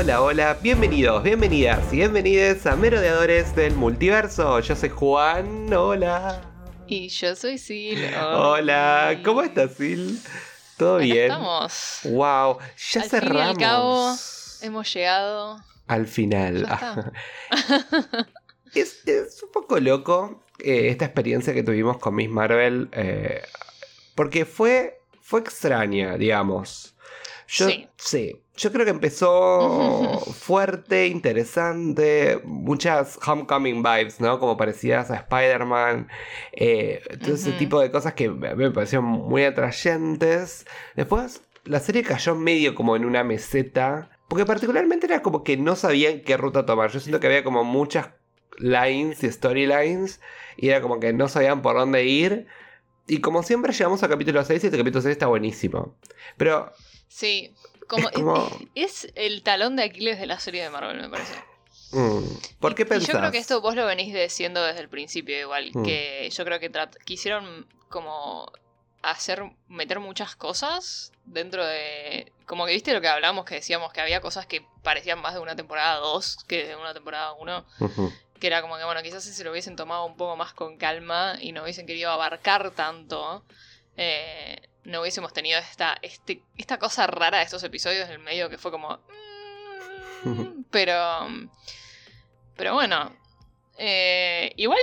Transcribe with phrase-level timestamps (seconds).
[0.00, 4.58] hola, hola, bienvenidos, bienvenidas y bienvenides a Merodeadores del Multiverso.
[4.60, 6.40] Yo soy Juan, hola.
[6.86, 8.00] Y yo soy Sil.
[8.16, 10.16] Hola, ¿cómo estás, Sil?
[10.78, 11.24] ¿Todo Acá bien?
[11.24, 12.00] Estamos.
[12.04, 13.28] Wow, ya al cerramos.
[13.28, 14.14] Fin y al cabo,
[14.62, 15.62] hemos llegado.
[15.86, 16.66] Al final.
[18.74, 22.88] Es un poco loco eh, esta experiencia que tuvimos con Miss Marvel.
[22.92, 23.42] eh,
[24.14, 26.89] porque fue, fue extraña, digamos.
[27.50, 28.40] Yo, Sí.
[28.56, 34.38] Yo creo que empezó fuerte, interesante, muchas homecoming vibes, ¿no?
[34.38, 36.08] Como parecidas a Spider-Man.
[36.52, 40.66] eh, todo ese tipo de cosas que a mí me parecieron muy atrayentes.
[40.94, 44.10] Después, la serie cayó medio como en una meseta.
[44.28, 46.90] Porque particularmente era como que no sabían qué ruta tomar.
[46.90, 48.10] Yo siento que había como muchas
[48.58, 50.20] lines y storylines.
[50.56, 52.46] Y era como que no sabían por dónde ir.
[53.08, 55.96] Y como siempre llegamos a capítulo 6 y este capítulo 6 está buenísimo.
[56.36, 56.70] Pero
[57.10, 57.52] Sí.
[57.88, 61.34] Como, Es como- es el talón de Aquiles de la serie de Marvel, me parece.
[61.90, 62.22] Mm,
[62.60, 63.08] ¿Por qué Y- pensás?
[63.08, 65.82] Y yo creo que esto vos lo venís diciendo desde el principio igual, Mm.
[65.84, 66.70] que yo creo que
[67.04, 68.50] quisieron como
[69.02, 72.32] hacer, meter muchas cosas dentro de...
[72.46, 75.40] Como que viste lo que hablamos, que decíamos que había cosas que parecían más de
[75.40, 78.12] una temporada 2 que de una temporada 1, Ujú.
[78.38, 80.76] que era como que bueno, quizás si se lo hubiesen tomado un poco más con
[80.76, 83.44] calma y no hubiesen querido abarcar tanto,
[83.96, 88.48] eh, no hubiésemos tenido esta, este, esta cosa rara de estos episodios en el medio
[88.48, 88.98] que fue como...
[90.24, 91.28] mm, pero...
[92.56, 93.16] Pero bueno.
[93.78, 94.80] eh, igual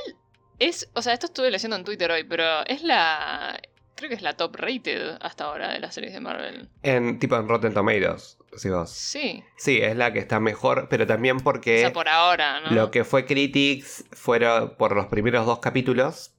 [0.59, 0.89] es...
[0.93, 3.59] O sea, esto estuve leyendo en Twitter hoy, pero es la...
[3.95, 6.69] Creo que es la top rated hasta ahora de las series de Marvel.
[6.83, 8.91] En tipo en Rotten Tomatoes, si vos.
[8.91, 9.43] Sí.
[9.57, 12.69] Sí, es la que está mejor, pero también O porque sea, por ahora, ¿no?
[12.69, 16.35] lo que fue Critics fueron por los primeros dos capítulos.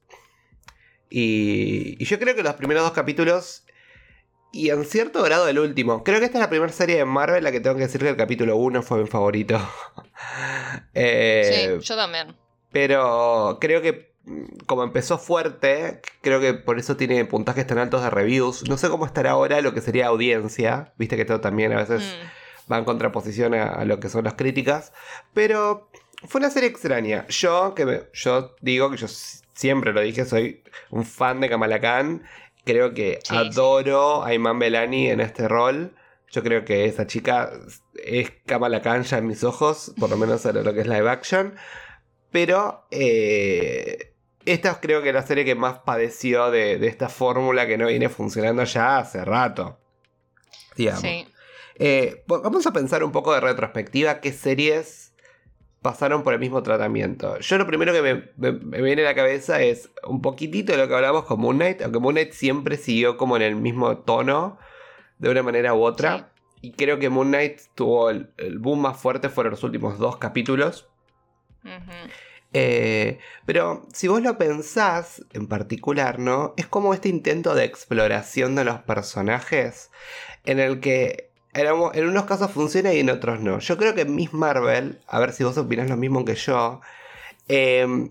[1.09, 3.63] Y, y yo creo que los primeros dos capítulos
[4.51, 6.03] y en cierto grado el último.
[6.03, 8.09] Creo que esta es la primera serie de Marvel la que tengo que decir que
[8.09, 9.59] el capítulo 1 fue mi favorito.
[10.93, 12.35] Eh, Sí, yo también.
[12.71, 18.03] Pero creo que mm, como empezó fuerte, creo que por eso tiene puntajes tan altos
[18.03, 18.67] de reviews.
[18.67, 20.93] No sé cómo estará ahora lo que sería audiencia.
[20.97, 22.01] Viste que todo también a veces
[22.67, 22.71] Mm.
[22.71, 24.93] va en contraposición a, a lo que son las críticas.
[25.33, 25.89] Pero
[26.27, 27.25] fue una serie extraña.
[27.29, 29.07] Yo, que me- yo digo que yo
[29.59, 32.23] siempre lo dije, soy un fan de Kamala Khan.
[32.63, 35.95] Creo que Sí, adoro a Iman Belani en este rol.
[36.31, 37.51] Yo creo que esa chica
[38.01, 41.09] es Kamala Khan ya en mis ojos, por lo menos en lo que es live
[41.09, 41.55] action.
[42.31, 44.13] Pero eh,
[44.45, 47.87] esta creo que es la serie que más padeció de, de esta fórmula que no
[47.87, 49.77] viene funcionando ya hace rato.
[50.77, 51.01] Digamos.
[51.01, 51.27] Sí.
[51.75, 55.08] Eh, vamos a pensar un poco de retrospectiva qué series
[55.81, 57.39] pasaron por el mismo tratamiento.
[57.39, 60.77] Yo lo primero que me, me- me viene a la cabeza es un poquitito de
[60.77, 63.97] lo que hablamos con Moon Knight, aunque Moon Knight siempre siguió como en el mismo
[63.99, 64.57] tono,
[65.19, 66.31] de una manera u otra.
[66.61, 70.17] Y creo que Moon Knight tuvo el, el boom más fuerte fueron los últimos dos
[70.17, 70.89] capítulos.
[72.51, 76.53] Eh, pero si vos lo pensás en particular, ¿no?
[76.57, 79.91] Es como este intento de exploración de los personajes
[80.45, 83.59] en el que en, unos casos funciona y en otros no.
[83.59, 86.81] Yo creo que Miss Marvel, a ver si vos opinás lo mismo que yo,
[87.47, 88.09] eh,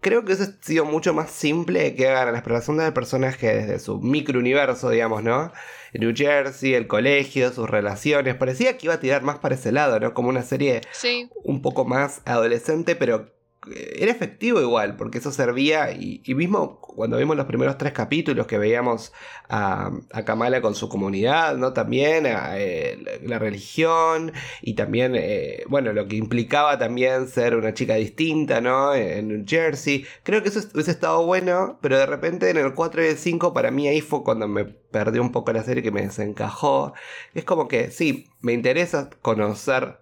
[0.00, 3.78] creo que eso ha sido mucho más simple que hagan la exploración del personaje desde
[3.80, 5.52] su microuniverso, digamos, ¿no?
[5.94, 8.34] New Jersey, el colegio, sus relaciones.
[8.36, 10.14] Parecía que iba a tirar más para ese lado, ¿no?
[10.14, 11.28] Como una serie Sí.
[11.44, 13.32] un poco más adolescente, pero
[13.74, 18.58] era efectivo igual, porque eso servía, y, mismo cuando vimos los primeros tres capítulos que
[18.58, 19.12] veíamos
[19.48, 21.72] a, a Kamala con su comunidad, ¿no?
[21.72, 27.74] También a, eh, la, religión, y también, eh, bueno, lo que implicaba también ser una
[27.74, 28.94] chica distinta, ¿no?
[28.94, 30.04] En Jersey.
[30.22, 33.52] Creo que eso hubiese estado bueno, pero de repente en el 4 y el 5
[33.52, 36.94] para mí ahí fue cuando me perdí un poco la serie que me desencajó.
[37.34, 39.98] Es como que, sí, me interesa conocer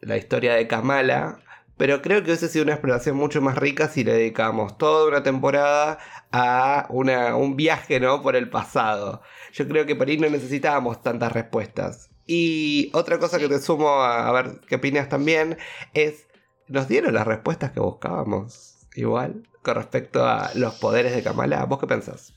[0.00, 1.40] la historia de Kamala,
[1.76, 5.22] pero creo que hubiese sido una exploración mucho más rica si le dedicamos toda una
[5.22, 5.98] temporada
[6.32, 8.22] a una, un viaje ¿no?
[8.22, 9.22] por el pasado.
[9.52, 12.10] Yo creo que por ahí no necesitábamos tantas respuestas.
[12.26, 15.58] Y otra cosa que te sumo a, a ver qué opinas también
[15.94, 16.26] es,
[16.68, 21.64] nos dieron las respuestas que buscábamos igual con respecto a los poderes de Kamala.
[21.66, 22.32] ¿Vos qué pensás?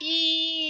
[0.00, 0.64] Y...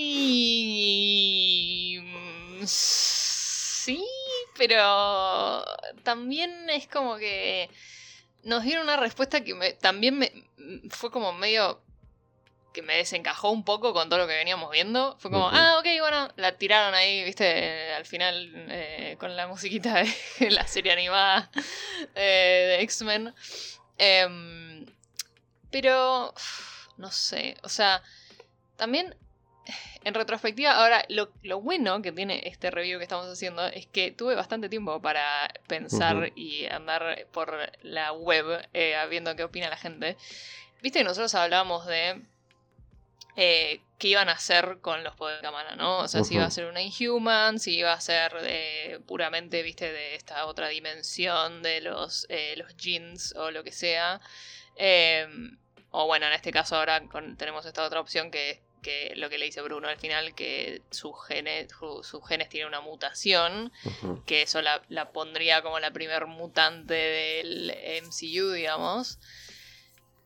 [4.57, 5.65] pero
[6.03, 7.69] también es como que
[8.43, 10.33] nos dieron una respuesta que me- también me,
[10.91, 11.81] fue como medio
[12.73, 15.17] que me desencajó un poco con todo lo que veníamos viendo.
[15.21, 19.95] Fue como, ah, ok, bueno, la tiraron ahí, viste, al final eh, con la musiquita
[20.39, 21.51] de la serie animada
[22.17, 23.33] eh, de X-Men.
[23.97, 24.87] Em,
[25.71, 26.35] pero,
[26.97, 28.03] no sé, o sea,
[28.77, 29.15] también
[30.05, 34.13] en retrospectiva, ahora lo, lo, bueno que tiene este review que estamos haciendo es que
[34.13, 39.79] tuve bastante tiempo para pensar y andar por la web eh, viendo qué opina la
[39.79, 40.17] gente.
[40.83, 42.21] Viste que nosotros hablábamos de
[43.37, 46.01] eh, qué iban a hacer con los poderes de cámara, ¿no?
[46.01, 49.91] O sea, si iba a ser una Inhuman, si iba a ser eh, puramente, viste,
[49.91, 54.21] de esta otra dimensión de los, los jeans o lo que sea.
[54.77, 55.57] Em,
[55.91, 57.03] o bueno, en este caso ahora
[57.39, 61.13] tenemos esta otra opción que que lo que le dice Bruno al final, que sus
[61.27, 61.69] genes,
[62.03, 63.73] sus genes tienen una mutación,
[64.27, 69.19] que eso la, la, pondría como la primer mutante del MCU, digamos.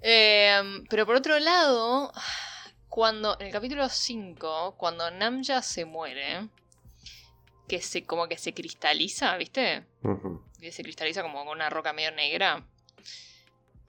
[0.02, 2.12] Em, pero por otro lado,
[2.88, 6.49] cuando en el capítulo 5, cuando Namja se muere,
[7.69, 9.87] que se como que se cristaliza, ¿viste?
[10.61, 12.66] Que se cristaliza como con una roca medio negra.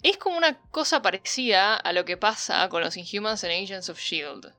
[0.04, 4.00] Es como una cosa parecida a lo que pasa con los Inhumans en Agents of
[4.00, 4.59] Shield.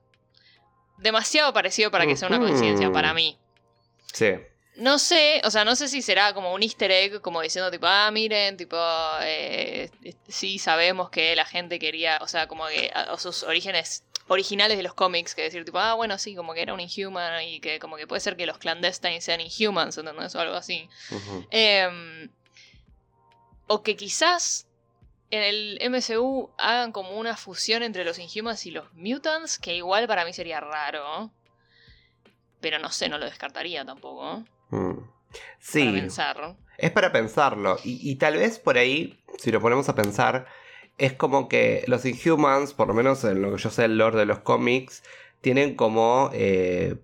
[1.00, 3.38] Demasiado parecido para que sea una coincidencia para mí.
[4.12, 4.32] Sí.
[4.76, 7.86] No sé, o sea, no sé si será como un easter egg, como diciendo tipo,
[7.86, 8.76] ah, miren, tipo,
[9.22, 9.90] eh,
[10.28, 14.94] sí sabemos que la gente quería, o sea, como que sus orígenes originales de los
[14.94, 17.96] cómics, que decir tipo, ah, bueno, sí, como que era un Inhuman y que como
[17.96, 20.34] que puede ser que los clandestines sean Inhumans, ¿entendés?
[20.34, 20.88] O algo así.
[21.50, 22.30] Em,
[23.66, 24.66] o que quizás
[25.30, 30.06] en el MCU hagan como una fusión entre los Inhumans y los Mutants, que igual
[30.06, 31.30] para mí sería raro.
[32.60, 34.44] Pero no sé, no lo descartaría tampoco.
[34.70, 34.98] Mm.
[35.60, 35.84] Sí.
[35.84, 36.56] Para pensar.
[36.78, 37.78] Es para pensarlo.
[37.84, 40.46] Y, tal vez por ahí, si lo ponemos a pensar,
[40.98, 44.18] es como que los Inhumans, por lo menos en lo que yo sé el lore
[44.18, 45.02] de los cómics,
[45.40, 46.96] tienen como eh,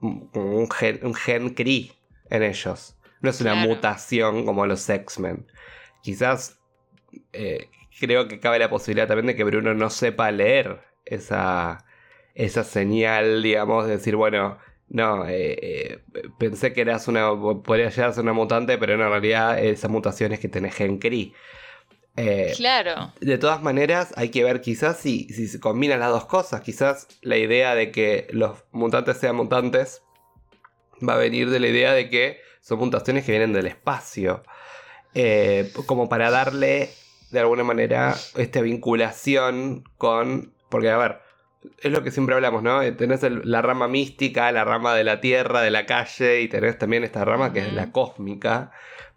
[0.00, 1.92] un, gen, un gen Kree
[2.30, 2.96] en ellos.
[3.20, 5.46] No es una mutación como los X-Men.
[6.02, 6.59] Quizás
[7.32, 7.68] eh,
[7.98, 11.84] creo que cabe la posibilidad también de que Bruno no sepa leer esa,
[12.34, 14.58] esa señal, digamos, de decir, bueno,
[14.88, 15.98] no, eh, eh,
[16.38, 17.30] pensé que eras una,
[17.62, 20.98] podría llegar a ser una mutante, pero en realidad esa mutación es que tenés gen
[22.56, 23.12] claro.
[23.20, 26.60] De todas maneras, hay que ver quizás si, si se combinan las dos cosas.
[26.60, 30.02] Quizás la idea de que los mutantes sean mutantes
[31.06, 34.42] va a venir de la idea de que son mutaciones que vienen del espacio.
[35.86, 36.90] Como para darle
[37.30, 40.52] de alguna manera esta vinculación con.
[40.68, 41.20] Porque, a ver,
[41.78, 42.82] es lo que siempre hablamos, ¿no?
[42.82, 46.78] Eh, tenés la rama mística, la rama de la tierra, de la calle, y tenés
[46.78, 48.72] también esta rama que es la cósmica.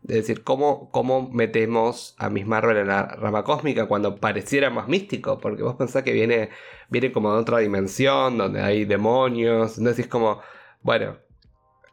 [0.07, 4.87] Es decir, ¿cómo, ¿cómo metemos a Miss Marvel en la rama cósmica cuando pareciera más
[4.89, 5.39] místico?
[5.39, 6.49] Porque vos pensás que viene,
[6.89, 9.77] viene como de otra dimensión, donde hay demonios.
[9.77, 10.41] Entonces es como,
[10.81, 11.17] bueno,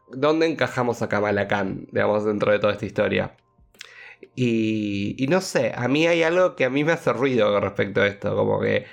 [0.08, 3.36] ¿dónde encajamos a Kamala Khan, digamos, dentro de toda esta historia?
[4.36, 8.00] Y, no sé, a mí hay algo que a mí me hace ruido con respecto
[8.00, 8.86] a esto, como que...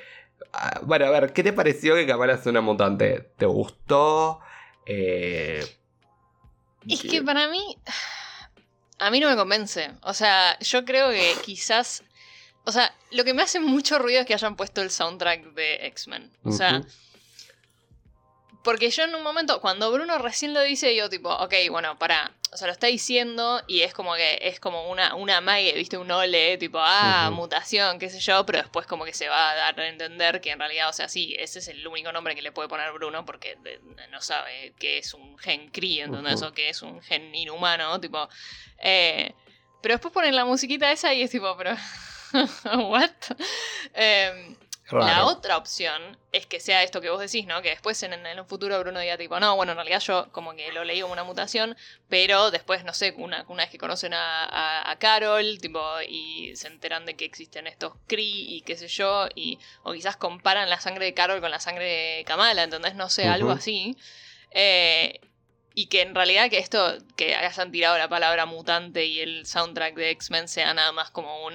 [0.51, 3.31] Ah, bueno, a ver, ¿qué te pareció que Kamala sea una mutante?
[3.37, 4.39] ¿Te gustó?
[4.85, 5.65] Eh,
[6.87, 7.77] es que para mí...
[8.99, 9.91] A mí no me convence.
[10.01, 12.03] O sea, yo creo que quizás...
[12.65, 15.87] O sea, lo que me hace mucho ruido es que hayan puesto el soundtrack de
[15.87, 16.31] X-Men.
[16.43, 16.81] O sea...
[18.63, 22.33] Porque yo en un momento, cuando Bruno recién lo dice, yo tipo, ok, bueno, para,
[22.51, 25.97] o sea, lo está diciendo y es como que es como una, una mague, viste,
[25.97, 29.55] un ole, tipo, ah, mutación, qué sé yo, pero después como que se va a
[29.55, 32.41] dar a entender que en realidad, o sea, sí, ese es el único nombre que
[32.41, 33.57] le puede poner Bruno porque
[34.11, 38.29] no sabe que es un gen cri, entonces, o que es un gen inhumano, tipo,
[38.79, 39.33] eh,
[39.81, 41.75] pero después ponen la musiquita esa y es tipo, pero,
[42.89, 43.11] ¿what?
[43.93, 44.55] Eh,
[44.91, 47.61] la otra opción es que sea esto que vos decís, ¿no?
[47.61, 50.55] Que después en, en, un futuro Bruno diga tipo, no, bueno, en realidad yo como
[50.55, 51.75] que lo leí como una mutación,
[52.07, 56.67] pero después, no sé, una, una vez que conocen a, a, Carol, tipo, y se
[56.67, 60.79] enteran de que existen estos Kree y qué sé yo, y, o quizás comparan la
[60.79, 62.95] sangre de Carol con la sangre de Kamala, ¿entendés?
[62.95, 63.97] No sé, algo así.
[64.51, 65.19] Eh,
[65.73, 69.95] y que en realidad que esto, que hayan tirado la palabra mutante y el soundtrack
[69.95, 71.53] de X-Men sea nada más como un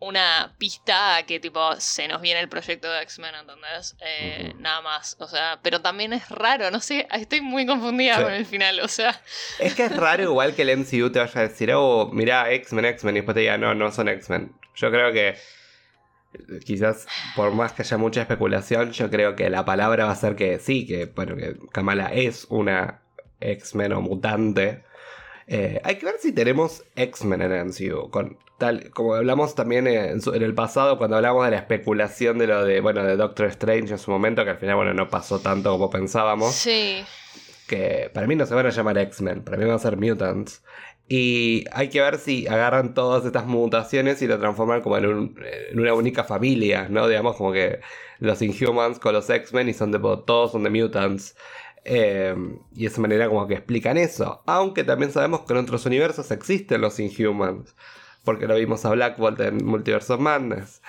[0.00, 3.96] una pista a que tipo se nos viene el proyecto de X-Men, ¿entendés?
[4.00, 8.32] Eh, nada más, o sea, pero también es raro, no sé, estoy muy confundida con
[8.32, 9.20] el final, o sea...
[9.58, 12.84] Es que es raro igual que el MCU te vaya a decir, oh, mira, X-Men,
[12.84, 14.52] X-Men, y después te diga, no, no son X-Men.
[14.76, 15.36] Yo creo que
[16.64, 20.36] quizás por más que haya mucha especulación, yo creo que la palabra va a ser
[20.36, 23.02] que sí, que bueno, que Kamala es una
[23.40, 24.84] X-Men o mutante.
[25.48, 28.10] Eh, hay que ver si tenemos X-Men en el MCU.
[28.10, 32.64] Con, tal, como hablamos también en, el pasado, cuando hablamos de la especulación de lo
[32.64, 35.70] de, bueno, de Doctor Strange en su momento, que al final, bueno, no pasó tanto
[35.72, 36.54] como pensábamos.
[36.54, 37.02] Sí.
[37.66, 40.62] que para mí no se van a llamar X-Men, para mí van a ser Mutants.
[41.08, 45.34] Y hay que ver si agarran todas estas mutaciones y lo transforman como en,
[45.74, 47.08] una única familia, ¿no?
[47.08, 47.80] Digamos como que
[48.18, 51.34] los Inhumans con los X-Men y son de todos son de Mutants.
[51.84, 52.34] Eh,
[52.74, 54.42] y de esa manera como que explican eso.
[54.46, 57.74] Aunque también sabemos que en otros universos existen los Inhumans.
[58.24, 60.82] Porque lo vimos a Black Bolt en Multiverse of Madness.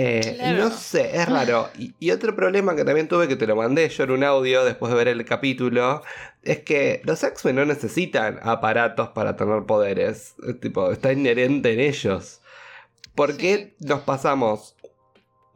[0.00, 1.68] Eh, no sé, es raro.
[1.76, 4.92] Y, otro problema que también tuve, que te lo mandé yo en un audio después
[4.92, 6.02] de ver el capítulo,
[6.44, 10.36] es que los X-Men no necesitan aparatos para tener poderes.
[10.60, 12.40] tipo, está inherente en ellos.
[13.16, 14.76] ¿Por qué nos pasamos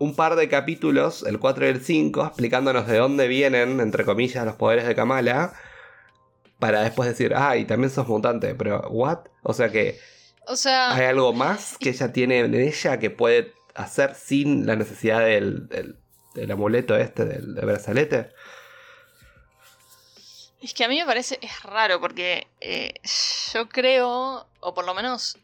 [0.02, 4.44] un par de capítulos, el 4 y el 5, explicándonos de dónde vienen, entre comillas,
[4.44, 5.54] los poderes de Kamala?
[6.58, 9.20] Para después decir, ah, y también sos mutante, pero ¿what?
[9.42, 10.00] O sea que...
[10.48, 10.92] O sea...
[10.92, 15.68] ¿Hay algo más que ella tiene en ella que puede hacer sin la necesidad del,
[16.34, 18.30] del, amuleto este, del, brazalete.
[20.60, 22.94] Es que a mí me parece, es raro porque eh,
[23.52, 25.38] yo creo, o por lo menos,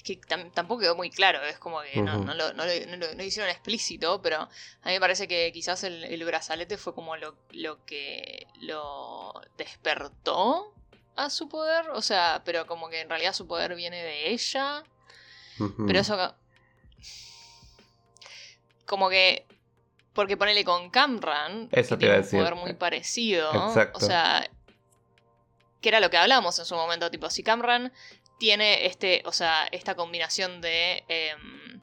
[0.00, 0.16] es que
[0.54, 5.00] tampoco quedó muy claro, es como que no, lo, hicieron explícito, pero a mí me
[5.00, 10.72] parece que quizás el, brazalete fue como lo, lo que lo despertó
[11.16, 14.82] a su poder, o sea, pero como que en realidad su poder viene de ella.
[15.86, 16.16] Pero eso
[18.86, 19.46] como que.
[20.14, 21.68] Porque ponele con Camran.
[21.70, 22.40] Eso a decir.
[22.40, 23.50] Un poder muy parecido.
[23.68, 23.98] Exacto.
[23.98, 24.50] O sea.
[25.80, 27.10] Que era lo que hablamos en su momento.
[27.10, 27.92] Tipo, si Camran
[28.40, 29.22] tiene este.
[29.26, 31.04] O sea, esta combinación de.
[31.06, 31.80] Em,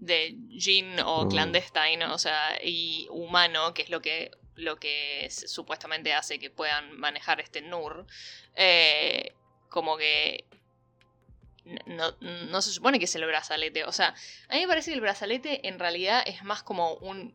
[0.00, 1.28] de Jin o mm.
[1.28, 6.98] clandestine, o sea, y humano, que es lo que lo que supuestamente hace que puedan
[6.98, 8.06] manejar este NUR,
[8.56, 9.32] eh,
[9.68, 10.44] como que
[11.86, 13.84] no, se supone que es el brazalete.
[13.84, 14.14] O sea,
[14.48, 17.34] a mí me parece que el brazalete en realidad es más como un,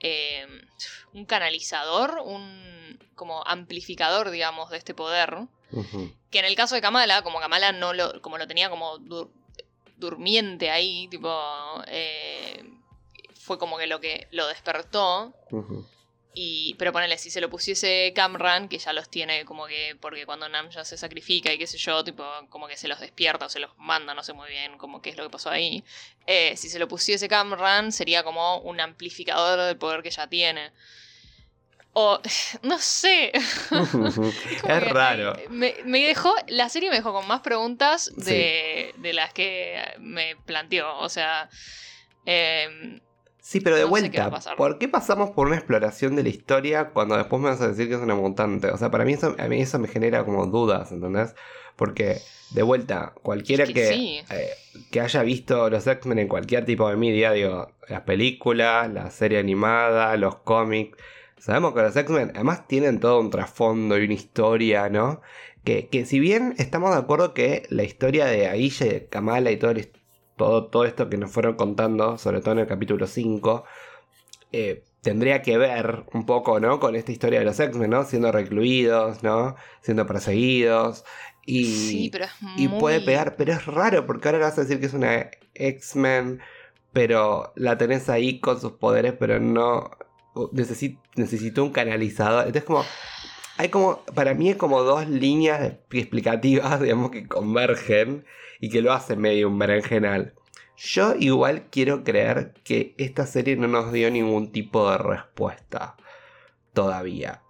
[0.00, 0.66] em,
[1.12, 5.46] un canalizador, un como amplificador, digamos, de este poder.
[6.30, 8.98] Que en el caso de Kamala, como Kamala no lo, como lo tenía como
[9.96, 11.32] durmiente ahí, tipo,
[11.86, 12.62] eh,
[13.34, 15.34] fue como que lo que lo despertó.
[16.36, 20.26] Y, pero ponele, si se lo pusiese Camran, que ya los tiene como que, porque
[20.26, 23.46] cuando Nam ya se sacrifica y qué sé yo, tipo, como que se los despierta
[23.46, 25.84] o se los manda, no sé muy bien como qué es lo que pasó ahí.
[26.26, 30.72] Eh, si se lo pusiese Camran, sería como un amplificador del poder que ya tiene.
[31.94, 32.20] O,
[32.62, 33.32] no sé.
[34.68, 35.34] es raro.
[35.50, 40.98] Me, dejó, la serie me dejó con más preguntas de, de las que me planteó.
[40.98, 41.48] O sea,
[42.26, 43.00] eh,
[43.44, 47.42] Sí, pero de vuelta, ¿por qué pasamos por una exploración de la historia cuando después
[47.42, 48.68] me vas a decir que es una mutante?
[48.70, 51.34] O sea, para mí eso, a mí eso me genera como dudas, ¿entendés?
[51.76, 52.22] Porque,
[52.52, 54.50] de vuelta, cualquiera que, eh,
[54.90, 59.40] que, haya visto los X-Men en cualquier tipo de media, digo, las películas, la serie
[59.40, 60.96] animada, los cómics,
[61.44, 65.20] sabemos que los X-Men además tienen todo un trasfondo y una historia, ¿no?
[65.62, 69.50] Que, que si bien estamos de acuerdo que la historia de Aisha y de Kamala
[69.50, 69.74] y todo
[70.36, 73.64] todo, todo esto que nos fueron contando, sobre todo en el capítulo 5,
[74.52, 76.80] eh, tendría que ver un poco, ¿no?
[76.80, 78.04] Con esta historia de los X-Men, ¿no?
[78.04, 79.54] Siendo recluidos, ¿no?
[79.82, 81.04] Siendo perseguidos.
[81.44, 82.24] Y, sí, pero
[82.56, 86.40] y puede pegar, pero es raro porque ahora vas a decir que es una X-Men,
[86.94, 89.90] pero la tenés ahí con sus poderes, pero no
[90.52, 92.46] necesito un canalizador.
[92.46, 92.84] Entonces como
[93.56, 98.24] hay como para mí es como dos líneas explicativas, digamos que convergen
[98.60, 100.34] y que lo hace medio un berenjenal.
[100.76, 105.96] Yo igual quiero creer que esta serie no nos dio ningún tipo de respuesta
[106.72, 107.42] todavía.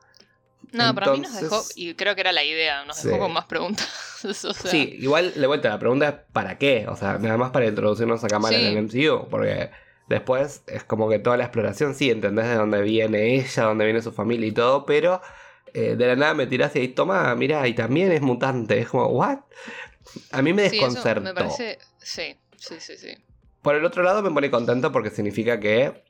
[0.72, 3.46] No, para mí nos dejó, y creo que era la idea, nos dejó con más
[3.46, 3.88] preguntas.
[4.24, 6.86] Sí, igual de vuelta, la pregunta es ¿para qué?
[6.88, 9.70] O sea, nada más para introducirnos a Kamala en el MCU, porque
[10.08, 14.02] después es como que toda la exploración, sí, entendés de dónde viene ella, dónde viene
[14.02, 15.20] su familia y todo, pero
[15.74, 18.78] eh, de la nada me tirás y ahí, toma, mira, y también es mutante.
[18.78, 19.40] Es como, ¿what?
[20.30, 21.20] A mí me desconcertó.
[21.20, 21.78] me parece.
[21.98, 23.16] Sí, sí, sí, sí.
[23.60, 26.04] Por el otro lado, me pone contento porque significa que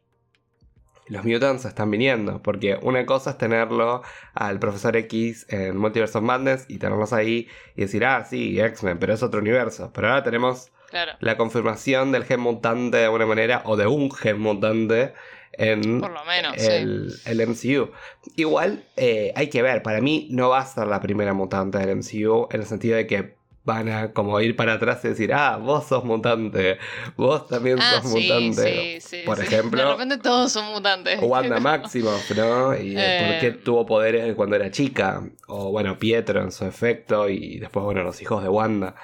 [1.07, 2.43] los mutants están viniendo.
[2.43, 4.03] Porque una cosa es tenerlo
[4.35, 8.99] al profesor X en Multiverse of Madness y tenerlos ahí y decir, ah, sí, X-Men,
[8.99, 9.91] pero es otro universo.
[9.95, 10.73] Pero ahora tenemos
[11.21, 15.15] la confirmación del gen mutante de alguna manera, o de un gen mutante
[15.53, 17.91] en Por lo menos, el, el, MCU.
[18.37, 21.97] Igual eh, hay que ver, para mí no va a ser la primera mutante del
[21.97, 23.35] MCU en el sentido de que
[23.65, 26.79] van a como ir para atrás y decir, ah, vos sos mutante,
[27.17, 29.01] vos también ah, sos mutante.
[29.25, 31.19] por ejemplo, de repente todos son mutantes.
[31.23, 32.77] Wanda Maximoff, ¿no?
[32.77, 33.27] Y eh.
[33.27, 35.23] por qué tuvo poderes cuando era chica.
[35.47, 38.95] O bueno, Pietro en su efecto y después, bueno, los hijos de Wanda.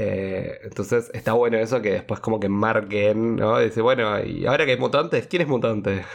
[0.00, 3.58] Eh, entonces está bueno eso que después como que marquen, ¿no?
[3.58, 6.04] Dice, bueno, y ahora que hay mutantes, ¿quién es mutante?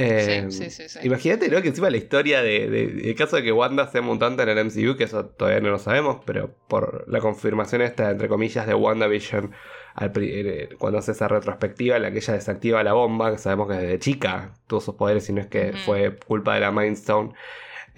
[0.00, 1.60] Eh, sí, sí, sí, Imagínate, ¿no?
[1.60, 4.64] Que encima la historia de, de, el caso de que Wanda sea mutante en el
[4.66, 8.74] MCU, que eso todavía no lo sabemos, pero por la confirmación esta, entre comillas, de
[8.74, 9.50] WandaVision,
[9.94, 13.66] al, eh, cuando hace esa retrospectiva en la que ella desactiva la bomba, que sabemos
[13.66, 16.96] que desde chica tuvo sus poderes y no es que fue culpa de la Mind
[16.96, 17.32] Stone.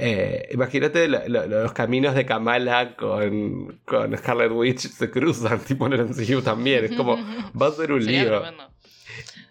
[0.03, 6.07] Eh, imagínate los caminos de Kamala con, con Scarlet Witch se cruzan, tipo en el
[6.07, 6.87] MCU también.
[6.87, 7.17] Es como,
[7.61, 8.41] va a ser un Sería lío.
[8.41, 8.71] Tremendo.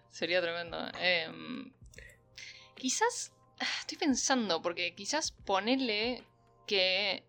[0.10, 0.78] Sería tremendo.
[1.00, 1.72] Em,
[2.76, 6.24] quizás, ah, estoy pensando, porque quizás ponerle
[6.66, 7.24] que...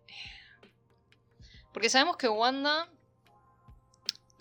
[1.71, 2.89] Porque sabemos que Wanda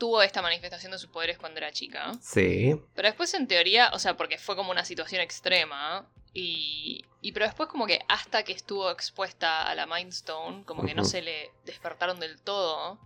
[0.00, 2.12] tuvo esta manifestación de sus poderes cuando era chica.
[2.20, 2.74] Sí.
[2.94, 7.44] Pero después en teoría, o sea, porque fue como una situación extrema, y, y, pero
[7.44, 11.20] después como que hasta que estuvo expuesta a la Mind Stone, como que no se
[11.22, 12.98] le despertaron del todo.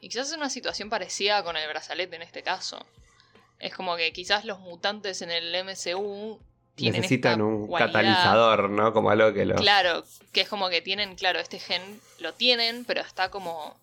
[0.00, 2.84] Y quizás es una situación parecida con el brazalete en este caso.
[3.58, 6.38] Es como que quizás los mutantes en el MCU
[6.74, 8.92] tienen necesitan un catalizador, ¿no?
[8.92, 9.54] Como algo que lo...
[9.54, 13.80] Claro, que es como que tienen, claro, este gen lo tienen, pero está como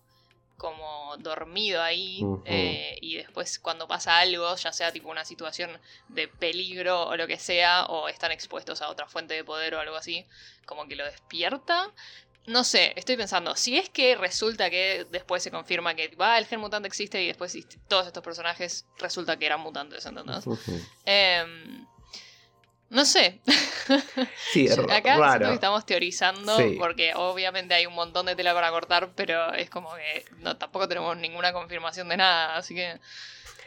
[0.60, 5.70] como dormido ahí eh, y después cuando pasa algo, ya sea tipo una situación
[6.08, 9.80] de peligro o lo que sea, o están expuestos a otra fuente de poder o
[9.80, 10.26] algo así,
[10.66, 11.90] como que lo despierta.
[12.46, 16.44] No sé, estoy pensando, si es que resulta que después se confirma que va, el
[16.44, 17.56] gen mutante existe y después
[17.88, 20.44] todos estos personajes resulta que eran mutantes, ¿entendés?
[22.90, 23.40] No sé.
[24.52, 29.68] Sí, Acá estamos teorizando porque obviamente hay un montón de tela para cortar, pero es
[29.68, 33.00] como que no, tampoco tenemos ninguna confirmación de nada, así que...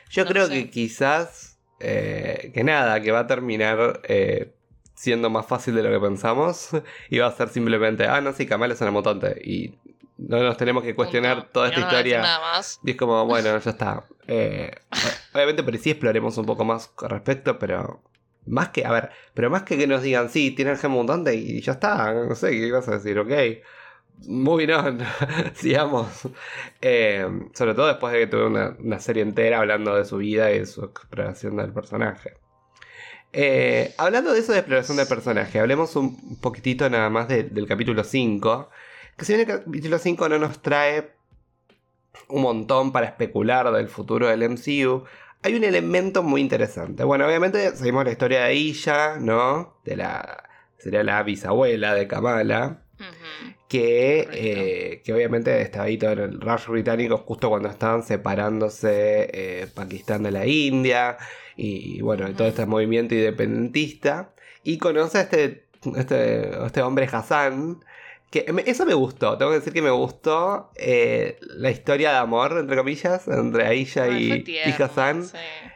[0.09, 4.53] Yo creo que quizás, eh, que nada, que va a terminar eh,
[4.95, 6.69] siendo más fácil de lo que pensamos
[7.09, 9.73] y va a ser simplemente, ah, no, sí, Kamal es una mutante y
[10.17, 12.21] no nos tenemos que cuestionar toda esta historia.
[12.21, 12.79] Nada más.
[12.83, 14.05] Y es como, bueno, ya está.
[14.27, 14.71] Eh,
[15.33, 18.01] obviamente, pero sí exploremos un poco más con respecto, pero
[18.45, 21.61] más que, a ver, pero más que que nos digan, sí, tienen gen mutante y
[21.61, 23.17] ya está, no sé, ¿qué vas a decir?
[23.19, 23.31] Ok,
[24.27, 24.99] muy on,
[25.55, 26.07] sigamos.
[26.81, 30.59] Eh, sobre todo después de que tuve una, serie entera hablando de su vida y
[30.59, 32.33] de su exploración del personaje.
[33.31, 38.03] Eh, hablando de eso de exploración del personaje, hablemos un poquitito nada más del capítulo
[38.03, 38.69] 5.
[39.17, 41.11] Que si bien el capítulo 5 no nos trae
[42.29, 45.03] un montón para especular del futuro del MCU,
[45.43, 47.03] hay un elemento muy interesante.
[47.03, 49.77] Bueno, obviamente seguimos la historia de Isha, ¿no?
[49.83, 50.43] De la.
[50.77, 52.79] Sería la bisabuela de Kamala.
[53.67, 59.29] que, eh, que obviamente estaba ahí todo en el rush británico justo cuando estaban separándose
[59.33, 61.17] eh, Pakistán de la India
[61.57, 64.33] y, bueno, todo este movimiento independentista.
[64.63, 67.83] Y conoce a este, este, este hombre Hassan,
[68.39, 72.75] eso me gustó, tengo que decir que me gustó eh, la historia de amor, entre
[72.75, 74.43] comillas, entre Aisha y,
[74.79, 75.23] Hassan.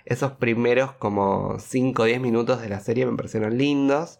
[0.05, 4.19] Esos primeros como 5 o 10 minutos de la serie me parecieron lindos.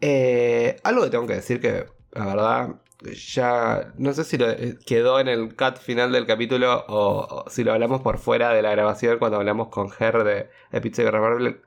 [0.00, 2.68] Eh, algo que tengo que decir que, la verdad,
[3.14, 7.62] ya no sé si lo, eh, quedó en el cut final del capítulo o, si
[7.62, 11.06] lo hablamos por fuera de la grabación cuando hablamos con Her de, de Pizza y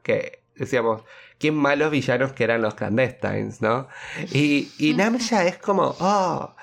[0.04, 1.04] que decíamos
[1.40, 3.88] qué malos villanos que eran los clandestines, ¿no?
[4.32, 6.56] Y, y Namja es como, oh,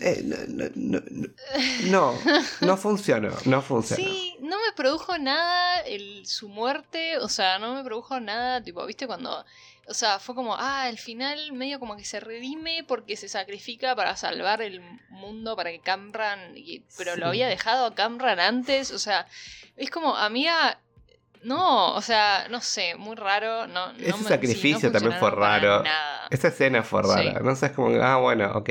[0.00, 0.22] eh,
[0.76, 1.02] no,
[1.90, 2.14] no,
[2.60, 4.04] no, funcionó, no funcionó.
[4.04, 8.86] Sí, no me produjo nada el, su muerte, o sea, no me produjo nada, tipo,
[8.86, 9.08] ¿viste?
[9.08, 9.44] Cuando,
[9.88, 13.96] o sea, fue como, ah, al final medio como que se redime porque se sacrifica
[13.96, 16.54] para salvar el mundo, para que Camran,
[16.96, 19.26] pero lo había dejado a Camran antes, o sea,
[19.76, 20.80] es como, amiga,
[21.42, 23.66] no, o sea, no sé, muy raro.
[23.66, 25.82] No, Ese sacrificio también fue raro.
[26.30, 27.40] Esa escena fue rara.
[27.40, 28.70] No sé, es como, ah, bueno, ok.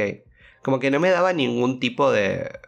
[0.61, 2.59] Como que no me daba ningún tipo de.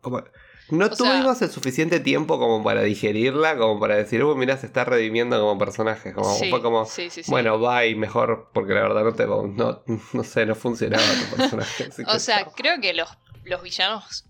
[0.00, 0.22] Como,
[0.70, 4.84] no tuvimos el suficiente tiempo como para digerirla, como para decir, uy, mira, se está
[4.84, 6.12] redimiendo como personaje.
[6.12, 6.86] Como, fue como,
[7.28, 9.26] bueno, bye, mejor, porque la verdad no te.
[9.26, 11.88] No, no sé, no funcionaba tu personaje.
[12.06, 13.08] o sea, creo que los,
[13.44, 14.24] los villanos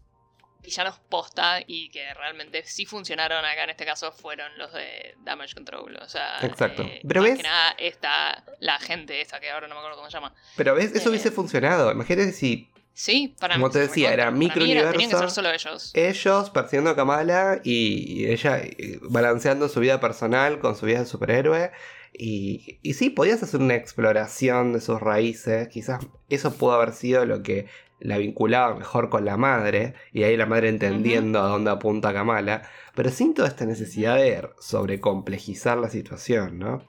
[0.66, 5.55] villanos posta y que realmente sí funcionaron acá en este caso fueron los de Damage
[5.55, 5.96] Control.
[6.02, 6.83] O sea, Exacto.
[6.83, 7.38] Eh, Pero más ves...
[7.38, 10.35] que nada está la gente esta que ahora no me acuerdo cómo se llama.
[10.57, 11.90] Pero ves, eso hubiese eh, funcionado.
[11.90, 14.92] Imagínate si Sí, para Como te decía, era microuniverso.
[14.92, 15.90] Tenían que ser solo ellos.
[15.92, 21.07] Ellos persiguiendo a Kamala y ella eh, balanceando su vida personal con su vida de
[21.07, 21.72] superhéroe.
[22.14, 25.68] Y, y sí, podías hacer una exploración de sus raíces.
[25.68, 27.66] Quizás eso pudo haber sido lo que
[27.98, 32.62] la vinculaba mejor con la madre, y ahí la madre entendiendo a dónde apunta Kamala,
[32.94, 36.82] pero sin toda esta necesidad de sobrecomplejizar la situación, ¿no?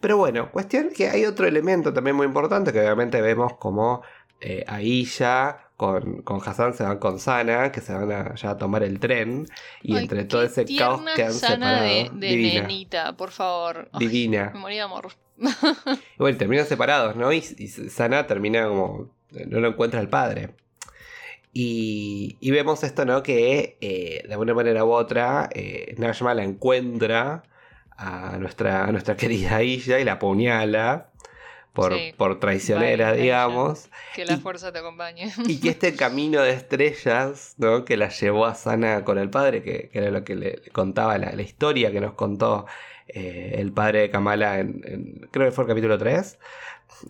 [0.00, 4.02] Pero bueno, cuestión que hay otro elemento también muy importante que obviamente vemos como
[4.40, 8.58] eh, Aisha con, con Hassan se van con Sana, que se van a, ya a
[8.58, 9.46] tomar el tren.
[9.82, 12.20] Y Ay, entre todo ese caos tierna quedan Sana de, separados.
[12.20, 12.60] de Divina.
[12.62, 13.88] nenita, por favor.
[13.92, 14.52] Ay, Divina.
[14.54, 15.08] me de amor.
[15.36, 17.32] Y bueno, terminan separados, ¿no?
[17.32, 19.10] Y, y Sana termina como.
[19.46, 20.50] No lo encuentra el padre.
[21.52, 23.22] Y, y vemos esto, ¿no?
[23.22, 27.44] Que eh, de alguna manera u otra, eh, Najma la encuentra
[27.96, 31.10] a nuestra, a nuestra querida Isha y la apuñala
[31.72, 32.12] por, Sí.
[32.16, 33.88] por traicionera, Vaya, digamos.
[34.16, 35.32] Que la Y- fuerza te acompañe.
[35.46, 37.84] Y que este camino de estrellas, ¿no?
[37.84, 40.70] Que la llevó a Sana con el padre, que, que era lo que le, le
[40.72, 42.66] contaba la, la historia que nos contó
[43.06, 46.38] eh, el padre de Kamala en, en- creo que fue el capítulo 3,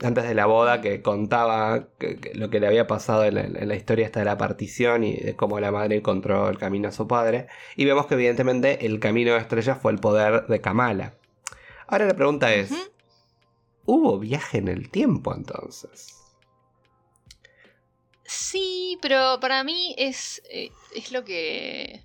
[0.02, 3.40] antes de la boda, que contaba que- que lo que le había pasado en la,
[3.42, 6.88] en la historia esta de la partición y de cómo la madre encontró el camino
[6.88, 7.46] a su padre.
[7.76, 11.14] Y vemos que evidentemente el camino de estrellas fue el poder de Kamala.
[11.86, 12.72] Ahora la pregunta es.
[13.86, 16.16] ¿hubo viaje en el tiempo entonces?
[18.24, 22.02] Sí, pero para mí es, eh, es lo que...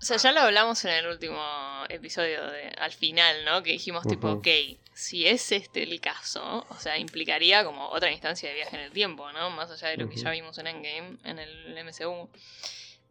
[0.00, 1.40] O sea, ya lo hablamos en el último
[1.88, 3.62] episodio, de, al final, ¿no?
[3.62, 4.38] Que dijimos tipo, Ujú.
[4.38, 4.46] ok,
[4.94, 8.92] si es este el caso, o sea, implicaría como otra instancia de viaje en el
[8.92, 9.50] tiempo, ¿no?
[9.50, 12.28] Más allá de lo que ya vimos en Endgame, en el MCU.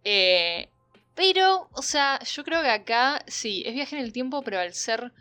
[0.04, 0.70] Eh,
[1.14, 4.74] pero, o sea, yo creo que acá sí, es viaje en el tiempo, pero al
[4.74, 5.12] ser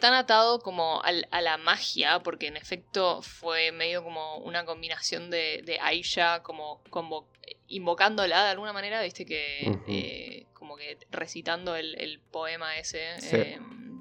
[0.00, 5.30] tan atado como al- a la magia, porque en efecto fue medio como una combinación
[5.30, 7.28] de, de Aisha como, como
[7.68, 13.36] invocándola de alguna manera, viste que eh, como que recitando el, el poema ese Sí.
[13.36, 13.60] eh,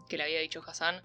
[0.09, 1.01] que le había dicho Hassan,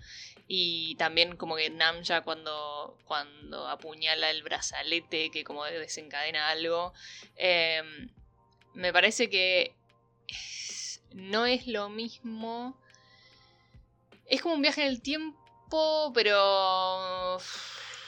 [0.49, 6.93] y también como que Namja cuando, cuando apuñala el brazalete que como desencadena algo,
[7.37, 7.83] eh,
[8.75, 9.75] me parece que
[10.27, 12.79] es- no es lo mismo.
[14.27, 17.39] Es como un viaje en el tiempo, pero.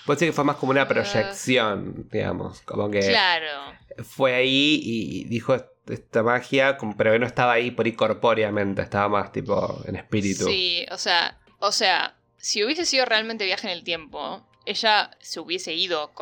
[0.07, 0.89] Puede ser que fue más como una Ah.
[0.89, 2.61] proyección, digamos.
[2.63, 3.75] Como que Claro.
[4.05, 5.55] fue ahí y dijo
[5.89, 10.47] esta magia, pero que no estaba ahí por ahí corpóreamente, estaba más tipo en espíritu.
[10.47, 15.41] Sí, o sea, o sea, si hubiese sido realmente viaje en el tiempo, ella se
[15.41, 16.13] hubiese ido,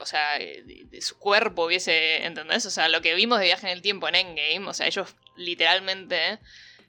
[0.00, 2.64] o sea, eh, de, de su cuerpo hubiese, ¿entendés?
[2.66, 5.14] O sea, lo que vimos de viaje en el tiempo en Endgame, o sea, ellos
[5.36, 6.38] literalmente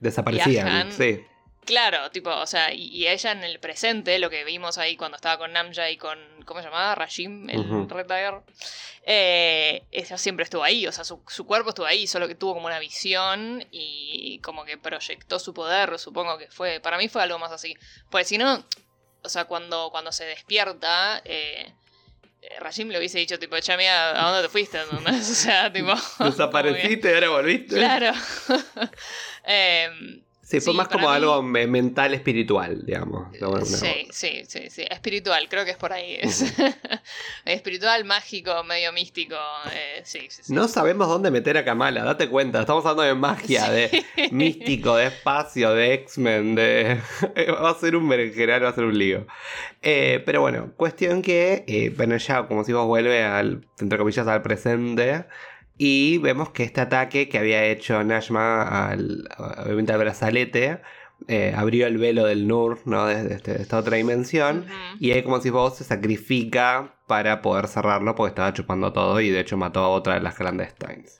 [0.00, 0.92] Desaparecían, Viajan.
[0.92, 1.24] sí.
[1.64, 5.16] Claro, tipo, o sea, y, y ella en el presente, lo que vimos ahí cuando
[5.16, 6.94] estaba con Namja y con, ¿cómo se llamaba?
[6.94, 7.86] Rajim, el Ujú.
[7.88, 8.34] Red Tiger.
[9.04, 12.54] Eh, ella siempre estuvo ahí, o sea, su, su cuerpo estuvo ahí, solo que tuvo
[12.54, 17.22] como una visión y como que proyectó su poder, supongo que fue, para mí fue
[17.22, 17.76] algo más así.
[18.10, 18.64] Pues si no,
[19.22, 21.72] o sea, cuando, cuando se despierta, eh,
[22.42, 24.78] eh, Rajim le hubiese dicho, tipo, amiga, ¿a dónde te fuiste?
[25.06, 25.92] O sea, tipo...
[26.24, 27.76] Desapareciste ahora volviste.
[27.76, 28.12] Claro.
[29.44, 33.28] Em, Sí, fue Sí, más como mí- algo me- mental espiritual, digamos.
[33.68, 34.84] Sí, sí, sí, sí.
[34.90, 36.16] Espiritual, creo que es por ahí.
[36.20, 36.42] Es.
[37.44, 39.36] Espiritual, mágico, medio místico.
[39.72, 40.52] eh, sí, sí, sí.
[40.52, 42.60] No sabemos dónde meter a Kamala, date cuenta.
[42.60, 47.00] Estamos hablando de magia, de místico, de espacio, de X-Men, de...
[47.62, 49.26] va a ser un berenjenal, va a ser un lío.
[49.82, 54.26] Eh, pero bueno, cuestión que, eh, bueno, ya como si vos vuelve al, entre comillas,
[54.26, 55.26] al presente.
[55.82, 59.26] Y vemos que este ataque que había hecho Nashma al,
[59.64, 60.80] obviamente al brazalete,
[61.26, 63.06] eh, abrió el velo del Nur, ¿no?
[63.06, 64.66] Desde este- esta otra dimensión.
[64.98, 69.30] Y ahí como si vos se sacrifica para poder cerrarlo porque estaba chupando todo y
[69.30, 71.19] de hecho mató a otra de las clandestines.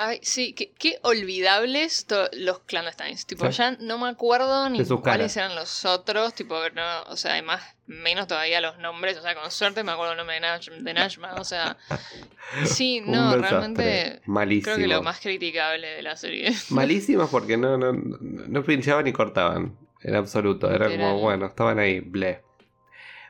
[0.00, 3.26] Ay, sí, qué, qué olvidables los clandestines.
[3.26, 3.58] Tipo, Sí.
[3.58, 5.36] ya no me acuerdo ni cuáles caras.
[5.36, 6.34] eran los otros.
[6.34, 9.18] Tipo, no, o sea, además, menos todavía los nombres.
[9.18, 11.34] O sea, con suerte me acuerdo el nombre de, Nash, de Nashma.
[11.34, 11.76] O sea,
[12.64, 14.20] sí, no, realmente.
[14.26, 14.74] Malísimo.
[14.74, 16.52] Creo que lo más criticable de la serie.
[16.70, 19.76] Malísimos porque no, no, no pinchaban ni cortaban.
[20.02, 20.70] En absoluto.
[20.70, 21.10] Era Literal.
[21.10, 22.42] como, bueno, estaban ahí, ble.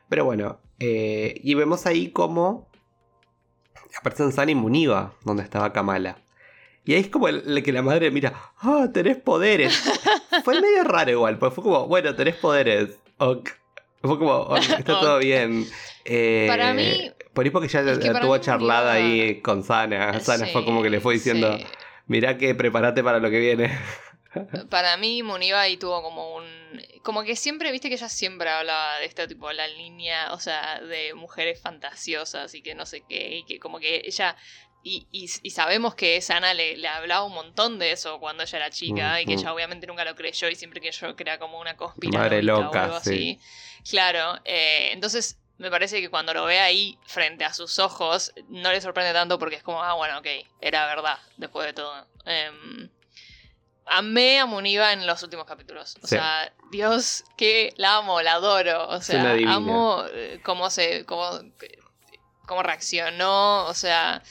[0.07, 2.69] Pero bueno, eh, y vemos ahí como
[3.97, 6.19] aparecen San y Muniva, donde estaba Kamala.
[6.89, 9.79] Y ahí es como el, el que la madre mira, ah, tenés poderes.
[10.43, 12.97] fue medio raro igual, pues fue como, bueno, tenés poderes.
[13.19, 13.47] Ok.
[14.01, 15.67] Fue como, ok, está todo bien.
[16.03, 20.19] Eh, Para mí- Por ahí porque ya la tuvo charlada ahí con Sana.
[20.19, 21.65] Sana fue como que le fue diciendo, sí.
[22.07, 23.77] mirá que prepárate para lo que viene.
[24.69, 26.45] Para mí, Muniva ahí tuvo como un.
[27.03, 30.81] Como que siempre, viste que ella siempre hablaba de esta tipo, la línea, o sea,
[30.81, 34.35] de mujeres fantasiosas y que no sé qué, y que como que ella.
[34.81, 38.57] Y, y, y sabemos que Sana le, le hablaba un montón de eso cuando ella
[38.59, 41.37] era chica y que ella obviamente nunca lo creyó y siempre que yo que era
[41.37, 43.39] como una conspiración Madre o algo así.
[43.89, 48.71] Claro, eh, entonces me parece que cuando lo ve ahí frente a sus ojos no
[48.71, 50.27] le sorprende tanto porque es como, ah, bueno, ok,
[50.61, 52.07] era verdad después de todo.
[52.25, 52.89] Em,
[53.85, 55.97] amé a Muniva en los últimos capítulos.
[56.01, 56.15] O Sí.
[56.15, 58.87] sea, Dios, que la amo, la adoro.
[58.87, 61.05] O sea, amo eh, cómo se.
[61.05, 61.39] Cómo,
[62.45, 64.23] cómo reaccionó, o sea,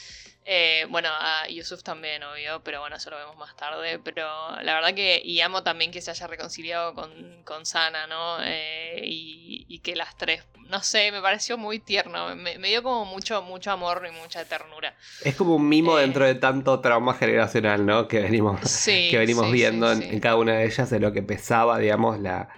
[0.50, 3.98] eh, bueno, a Yusuf también, obvio, pero bueno, eso lo vemos más tarde.
[3.98, 4.24] Pero
[4.62, 7.10] la verdad que, y amo también que se haya reconciliado con,
[7.44, 8.38] con Sana, ¿no?
[8.42, 12.34] Eh, y, que las tres, no sé, me pareció muy tierno.
[12.34, 14.94] Me, dio como mucho, mucho amor y mucha ternura.
[15.22, 18.08] Es como un mimo eh, dentro de tanto trauma generacional, ¿no?
[18.08, 22.20] Que venimos, que venimos viendo en, cada una de ellas, de lo que pesaba, digamos,
[22.20, 22.48] la,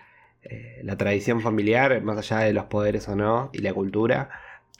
[0.84, 4.30] la tradición familiar, más allá de los poderes o no, y la cultura.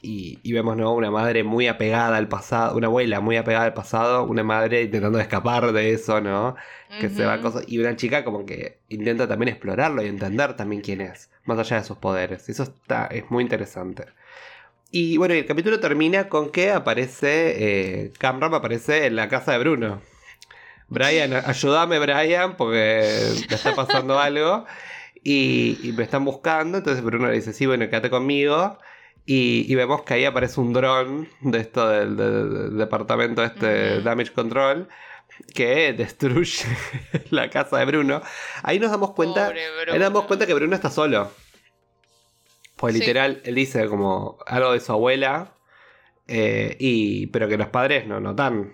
[0.03, 0.93] Y, vemos ¿no?
[0.93, 5.19] una madre muy apegada al pasado, una abuela muy apegada al pasado, una madre intentando
[5.19, 6.55] escapar de eso, ¿no?
[6.99, 7.65] Que se va a cosas.
[7.67, 11.77] Y una chica como que intenta también explorarlo y entender también quién es, más allá
[11.77, 12.49] de sus poderes.
[12.49, 14.05] Eso está, es muy interesante.
[14.89, 19.59] Y bueno, el capítulo termina con que aparece, eh, Camram aparece en la casa de
[19.59, 20.01] Bruno.
[20.89, 23.03] Brian, ayúdame Brian, porque
[23.49, 24.65] le está pasando algo.
[25.23, 28.79] Y, y, me están buscando, entonces Bruno le dice, sí, bueno, quédate conmigo.
[29.25, 34.89] Y, vemos que ahí aparece un dron de esto del, departamento este Damage Control
[35.53, 36.65] que destruye
[37.29, 38.21] la casa de Bruno.
[38.63, 41.31] Ahí nos damos cuenta, ahí nos damos cuenta que Bruno está solo.
[42.75, 45.53] Pues literal, él dice como algo de su abuela,
[46.27, 48.73] eh, y, pero que los padres no notan.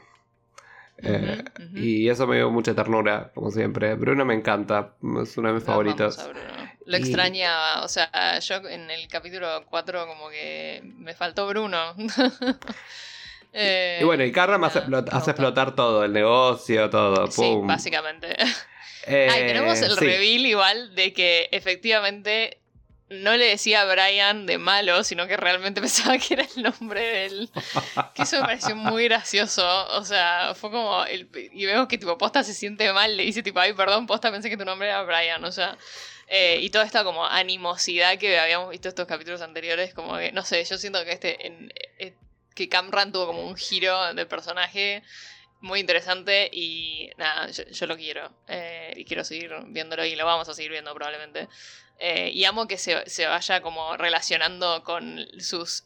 [0.99, 1.43] Eh,
[1.75, 3.95] y eso me dio mucha ternura, como siempre.
[3.95, 6.29] Bruno me encanta, es uno de mis favoritos.
[6.87, 11.93] Lo extrañaba, o sea, yo en el capítulo 4 como que me faltó Bruno.
[13.53, 17.29] y bueno, y Carram hace, explotar todo, el negocio, todo.
[17.29, 18.35] Sí, básicamente.
[19.09, 22.57] Eh, tenemos el reveal igual de que efectivamente
[23.09, 26.99] no le decía a Brian de malo, sino que realmente pensaba que era el nombre
[26.99, 27.49] de él.
[28.13, 29.65] Que eso me pareció muy gracioso.
[29.91, 31.05] O sea, fue como.
[31.07, 34.49] y vemos que tipo Posta se siente mal, le dice tipo, ay, perdón, Posta pensé
[34.49, 35.43] que tu nombre era Brian.
[35.45, 35.77] O sea.
[36.27, 40.43] Eh, y toda esta como animosidad que habíamos visto estos capítulos anteriores, como que, no
[40.43, 41.37] sé, yo siento que este,
[41.99, 42.15] eh,
[42.53, 45.03] que Camran tuvo como un giro de personaje
[45.61, 50.49] muy interesante y nada, yo, lo quiero eh, y quiero seguir viéndolo y lo vamos
[50.49, 51.47] a seguir viendo probablemente.
[51.99, 55.85] y amo que se, se, vaya como relacionando con sus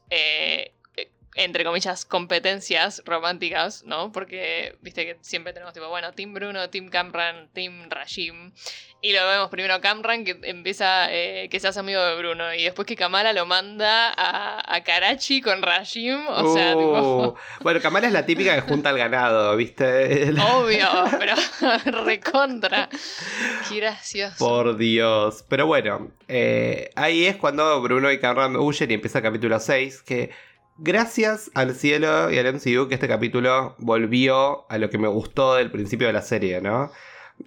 [1.35, 4.11] entre comillas, competencias románticas, ¿no?
[4.11, 8.51] Porque, viste que siempre tenemos tipo, bueno, Team Bruno, Team Camran, Team Rashim.
[9.03, 12.53] Y lo vemos primero a Camran que empieza, eh, que se hace amigo de Bruno.
[12.53, 16.27] Y después que Kamala lo manda a, a Karachi con Rashim.
[16.27, 17.29] O sea, tipo...
[17.29, 20.31] Uh, bueno, Kamala es la típica que junta al ganado, ¿viste?
[20.53, 21.33] Obvio, pero
[22.05, 22.89] recontra.
[23.67, 24.35] Qué gracioso.
[24.37, 25.45] Por Dios.
[25.49, 30.03] Pero bueno, eh, ahí es cuando Bruno y Camran huyen y empieza el capítulo 6,
[30.03, 30.29] que
[30.83, 35.53] Gracias al cielo y al MCU que este capítulo volvió a lo que me gustó
[35.53, 36.91] del principio de la serie, ¿no?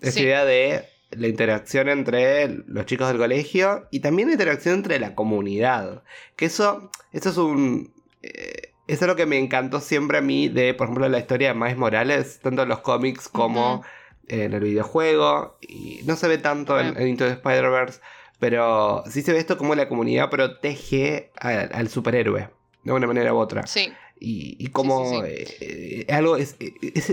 [0.01, 5.01] Esa idea de la interacción entre los chicos del colegio y también la interacción entre
[5.01, 6.05] la comunidad.
[6.37, 7.93] Que eso, eso es un...
[8.23, 11.49] Eh, eso es lo que me encantó siempre a mí de, por ejemplo, la historia
[11.49, 13.83] de Miles Morales, tanto en los cómics como
[14.29, 15.59] en el videojuego.
[15.61, 18.01] Y no se ve tanto en, Into the Spider-Verse,
[18.39, 22.49] pero sí se ve esto como la comunidad protege al superhéroe
[22.85, 23.67] de una manera u otra.
[23.67, 23.93] Sí.
[24.21, 26.57] Y, y como eh, algo, es,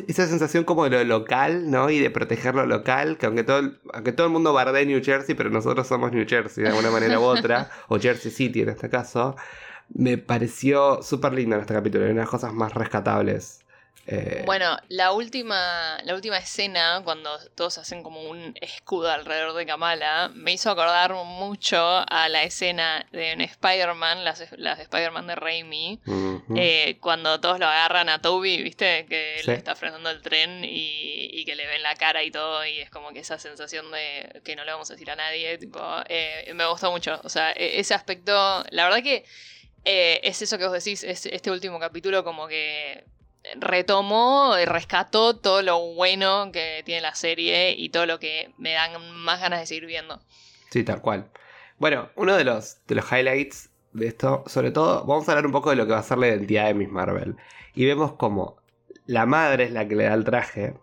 [0.08, 1.90] esa sensación como de lo local, ¿no?
[1.90, 5.36] Y de proteger lo local, que aunque todo, aunque todo el mundo bardee New Jersey,
[5.36, 8.90] pero nosotros somos New Jersey de alguna manera u otra, o Jersey City en este
[8.90, 9.36] caso,
[9.90, 13.61] me pareció súper lindo en este capítulo, una de las cosas más rescatables
[14.08, 19.66] eh, bueno, la última, la última escena, cuando todos hacen como un escudo alrededor de
[19.66, 25.36] Kamala, me hizo acordar mucho a la escena de Spider-Man, las, las de Spider-Man de
[25.36, 26.00] Raimi,
[26.56, 29.06] eh, cuando todos lo agarran a Toby, ¿viste?
[29.06, 32.80] Que le está frenando el tren y, que le ven la cara y todo, y
[32.80, 35.80] es como que esa sensación de que no le vamos a decir a nadie, tipo,
[36.08, 37.20] eh, me gustó mucho.
[37.24, 39.26] O sea, e, ese aspecto, la verdad que
[39.84, 43.04] es eso que vos decís, es este último capítulo como que
[43.60, 48.74] retomó y rescató todo lo bueno que tiene la serie y todo lo que me
[48.74, 50.22] dan más ganas de seguir viendo.
[50.70, 51.30] Sí, tal cual.
[51.78, 55.52] Bueno, uno de los, de los highlights de esto, sobre todo, vamos a hablar un
[55.52, 57.36] poco de lo que va a ser la identidad de Miss Marvel.
[57.74, 58.58] Y vemos como
[59.06, 60.76] la madre es la que le da el traje,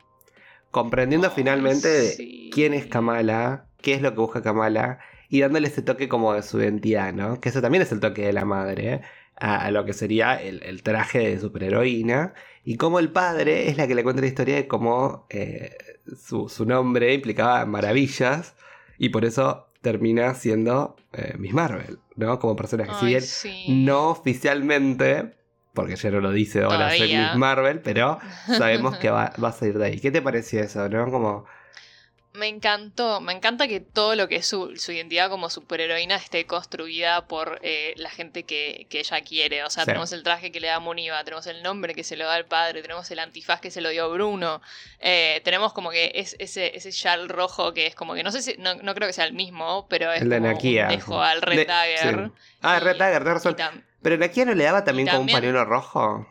[0.71, 2.17] comprendiendo finalmente
[2.53, 6.43] quién es Kamala, qué es lo que busca Kamala, y dándole ese toque como de
[6.43, 7.41] su identidad, ¿no?
[7.41, 9.01] Que eso también es el toque de la madre, ¿eh?
[9.41, 12.35] A, lo que sería el, traje de superheroína.
[12.65, 15.77] Y como el padre es la que le cuenta la historia de cómo eh,
[16.17, 18.55] su, nombre implicaba maravillas.
[18.99, 22.39] Y por eso termina siendo eh, Miss Marvel, ¿no?
[22.39, 22.93] Como personaje.
[22.95, 25.37] si bien no oficialmente,
[25.73, 29.53] porque ya no lo dice ahora soy Miss Marvel, pero sabemos que va, va, a
[29.53, 30.01] salir de ahí.
[30.01, 31.11] ¿Qué te pareció eso, no?
[31.11, 31.47] Como
[32.39, 36.47] me encantó, me encanta que todo lo que es su, su identidad como superheroína esté
[36.47, 39.65] construida por eh, la gente que, que, ella quiere.
[39.65, 39.89] O sea, Sí.
[39.89, 42.47] tenemos el traje que le da Muniva, tenemos el nombre que se lo da al
[42.47, 44.63] padre, tenemos el antifaz que se lo dio Bruno,
[45.01, 48.41] eh, tenemos como que es, ese, ese shell rojo que es como que, no sé
[48.41, 50.87] si, no, no creo que sea el mismo, pero es El de como Nakia.
[50.87, 52.15] dejo al Red De- Dagger.
[52.27, 52.33] sí.
[52.63, 53.57] Ah, Y- Red Dagger, razón.
[54.01, 56.27] Pero Nakia no le daba también, y como un también- pañuelo rojo.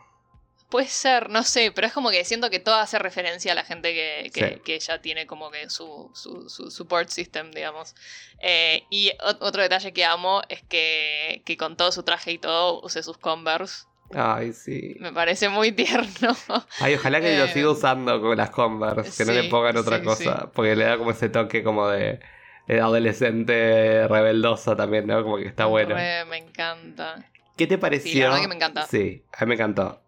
[0.70, 3.64] Puede ser, no sé, pero es como que siento que todo hace referencia a la
[3.64, 4.80] gente que, que, Sí.
[4.92, 7.94] que tiene como que su, su, su support system, digamos.
[8.40, 12.38] Eh, y ot- otro detalle que amo es que, que con todo su traje y
[12.38, 13.84] todo use sus Converse.
[14.14, 14.94] Ay, sí.
[15.00, 16.36] Me parece muy tierno.
[16.80, 19.98] Ay, ojalá que lo Eh, siga usando con las Converse, que no le pongan otra
[19.98, 22.20] sí, cosa, porque le da como ese toque como de,
[22.68, 25.22] adolescente rebeldosa también, ¿no?
[25.22, 25.94] Como que está bueno.
[25.94, 27.24] Me encanta.
[27.56, 28.12] ¿Qué te pareció?
[28.12, 28.86] Sí, la verdad que me encanta.
[28.86, 30.02] Sí, a mí me encantó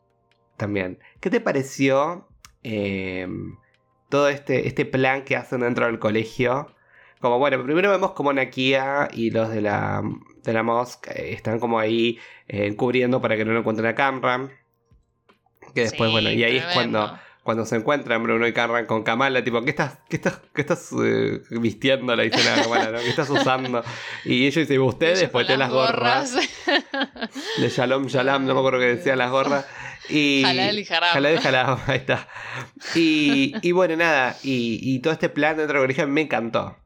[0.61, 0.99] también.
[1.21, 2.29] ¿Qué te pareció
[2.63, 3.27] eh,
[4.11, 6.75] todo este, este plan que hacen dentro del colegio?
[7.21, 10.03] Como bueno, primero vemos como Nakia y los de la,
[10.45, 13.95] de la mosca eh, están como ahí eh, encubriendo para que no lo encuentren a
[13.95, 14.51] Camran.
[15.75, 19.03] Que después, Sí, bueno, y ahí es cuando, cuando se encuentran Bruno y Camran con
[19.03, 22.15] Kamala, tipo, ¿qué estás, qué estás, qué estás eh, vistiendo?
[22.17, 22.99] Le dicen a Kamala, ¿no?
[22.99, 23.83] ¿Qué estás usando?
[24.25, 26.35] Y ellos dicen, ustedes, te las gorras.
[27.59, 29.67] de Shalom Shalom, no me acuerdo qué decían las gorras.
[30.11, 32.29] Y, Halal y haram, ahí está.
[32.95, 36.77] Y, y bueno, nada, y, y todo este plan dentro del colegio me encantó.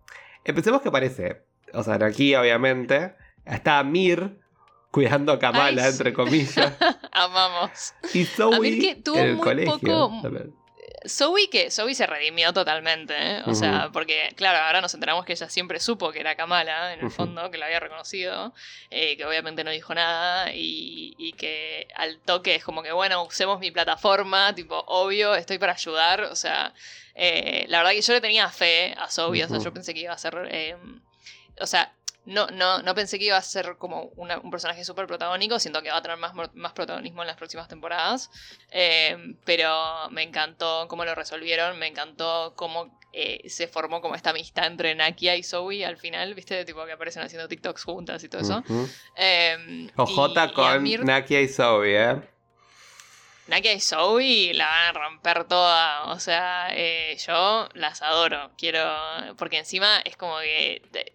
[0.45, 3.15] Empecemos que aparece, o sea, aquí obviamente,
[3.47, 4.39] está Amir
[4.91, 6.75] cuidando a Kamala, Ay, entre comillas,
[7.13, 7.95] Amamos.
[8.13, 9.73] y Zoe Amir que tuvo en el muy colegio.
[9.81, 10.55] poco- también.
[11.07, 13.43] Zoe que Zoe se redimió totalmente, ¿eh?
[13.47, 17.01] o sea, porque claro, ahora nos enteramos que ella siempre supo que era Kamala, en
[17.01, 18.55] el fondo, que lo había reconocido,
[18.91, 23.23] eh, que obviamente no dijo nada y, y que al toque es como que, bueno,
[23.25, 26.73] usemos mi plataforma, tipo, obvio, estoy para ayudar, o sea,
[27.15, 30.01] eh, la verdad que yo le tenía fe a Zoe, o sea, yo pensé que
[30.01, 30.35] iba a ser,
[31.61, 31.93] o sea...
[32.27, 35.83] No, no, no pensé que iba a ser como una- un personaje súper protagónico, siento
[35.83, 38.31] que va a tener más, más protagonismo en las próximas temporadas.
[38.71, 44.31] Eh, pero me encantó cómo lo resolvieron, me encantó cómo eh, se formó como esta
[44.31, 46.65] amistad entre Nakia y Zoe al final, ¿viste?
[46.65, 48.65] Tipo que aparecen haciendo TikToks juntas y todo eso.
[49.17, 52.17] Eh, Ojota y- y con Amir- Nakia y Zoe, ¿eh?
[53.47, 56.05] Nakia y Zoe la van a romper toda.
[56.13, 58.51] O sea, eh, yo las adoro.
[58.57, 58.83] Quiero.
[59.37, 60.83] Porque encima es como que.
[60.91, 61.13] te-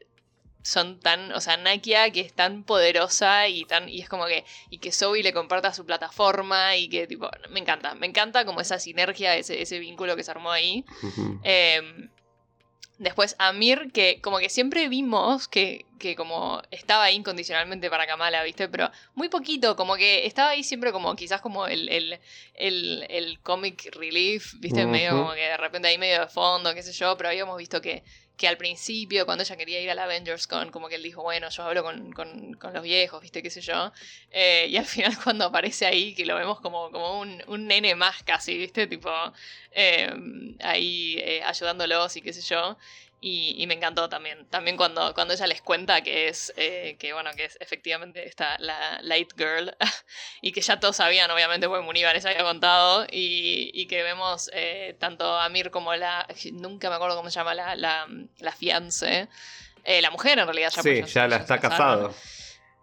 [0.62, 1.32] son tan.
[1.34, 3.89] O sea, Nakia que es tan poderosa y tan.
[3.89, 4.45] Y es como que.
[4.69, 6.76] Y que Zoe le comparta su plataforma.
[6.76, 7.30] Y que tipo.
[7.50, 7.95] Me encanta.
[7.95, 10.86] Me encanta como esa sinergia, ese, ese vínculo que se armó ahí.
[11.43, 12.10] Eh,
[13.00, 18.43] después Amir, que como que siempre vimos que, que como estaba ahí incondicionalmente para Kamala,
[18.43, 18.67] ¿viste?
[18.67, 22.19] Pero muy poquito, como que estaba ahí siempre como quizás como el, el,
[22.56, 24.86] el, el comic relief, ¿viste?
[24.86, 27.82] Medio como que de repente ahí medio de fondo, qué sé yo, pero habíamos visto
[27.82, 28.04] que,
[28.39, 31.21] que al principio, cuando ella quería ir a la Avengers Con, como que él dijo,
[31.21, 33.43] bueno, yo hablo con, con, los viejos, ¿viste?
[33.43, 33.91] qué sé yo.
[34.32, 37.95] Eh, y al final cuando aparece ahí, que lo vemos como, como un, un nene
[37.95, 38.88] más casi, ¿viste?
[38.88, 39.12] Tipo,
[39.73, 40.10] eh,
[40.62, 42.78] ahí eh, ayudándolos y qué sé yo.
[43.22, 44.46] Y, y me encantó también.
[44.50, 48.58] También cuando, cuando ella les cuenta que es, eh, que bueno, que es efectivamente esta,
[48.60, 49.76] la Light Girl.
[50.42, 53.06] y que ya todos sabían, obviamente, porque Muniva les había contado.
[53.12, 56.26] Y, y que vemos eh, tanto a Mir como la.
[56.54, 59.28] Nunca me acuerdo cómo se llama la, la, la fiance.
[59.84, 62.14] Eh, la mujer en realidad ya Sí, pues, ya la está casado.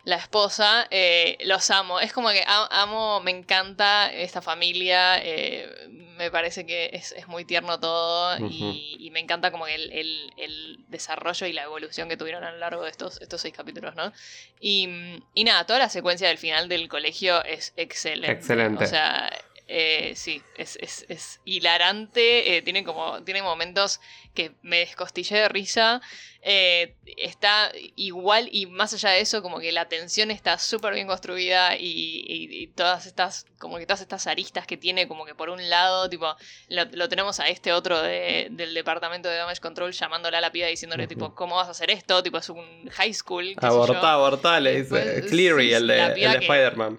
[0.06, 1.98] La esposa, eh, los amo.
[2.00, 5.18] Es como que amo, me encanta esta familia.
[5.22, 5.68] eh,
[6.16, 8.38] me parece que es, es muy tierno todo.
[8.48, 12.44] y, y me encanta como que el, el- el desarrollo y la evolución que tuvieron
[12.44, 14.12] a lo largo de estos, estos seis capítulos, ¿no?
[14.60, 14.88] Y,
[15.34, 18.30] y nada, toda la secuencia del final del colegio es excelente.
[18.32, 18.84] Excelente.
[18.84, 19.28] O sea.
[19.68, 24.00] Eh, sí, es, es, es hilarante, eh, tiene como, tiene momentos
[24.34, 26.00] que me descostillé de risa,
[26.42, 31.06] eh, está igual y más allá de eso, como que la tensión está súper bien
[31.08, 31.86] construida y,
[32.28, 35.68] y- y todas estas, como que todas estas aristas que tiene, como que por un
[35.68, 36.36] lado, tipo,
[36.68, 40.52] lo, lo tenemos a este otro de- del departamento de Damage Control llamándole a la
[40.52, 42.22] piba diciéndole, tipo, ¿cómo vas a hacer esto?
[42.22, 43.54] Tipo, es un high school.
[43.66, 44.88] Abortá, abortá, le dice
[45.30, 46.98] Cleary, el de, de Spider-Man.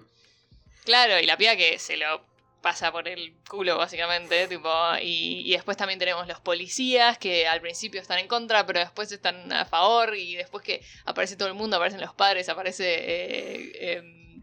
[0.84, 2.20] Claro, y la piba que se lo
[2.60, 7.60] pasa por el culo, básicamente, tipo, y, y después también tenemos los policías que al
[7.60, 11.54] principio están en contra, pero después están a favor, y después que aparece todo el
[11.54, 14.42] mundo, aparecen los padres, aparece eh, em,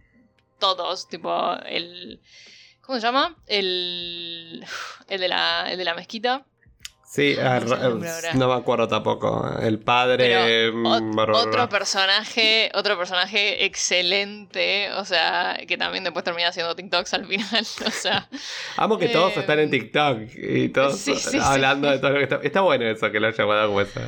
[0.59, 2.21] todos, tipo, el...
[2.81, 3.35] ¿Cómo se llama?
[3.47, 4.63] El,
[5.07, 6.45] el, de, la, el de la mezquita.
[7.05, 9.47] Sí, No sé me acuerdo tampoco.
[9.61, 10.17] El padre.
[10.17, 17.13] Pero mm, otro personaje, otro personaje excelente, o sea, que también después termina haciendo TikToks
[17.13, 18.27] al final, o sea,
[18.77, 21.93] Amo que todos Eh, están en TikTok y todos sí, sí, hablando sí.
[21.93, 22.39] de todo lo que está.
[22.41, 24.01] Está bueno eso que lo haya llamado como esa.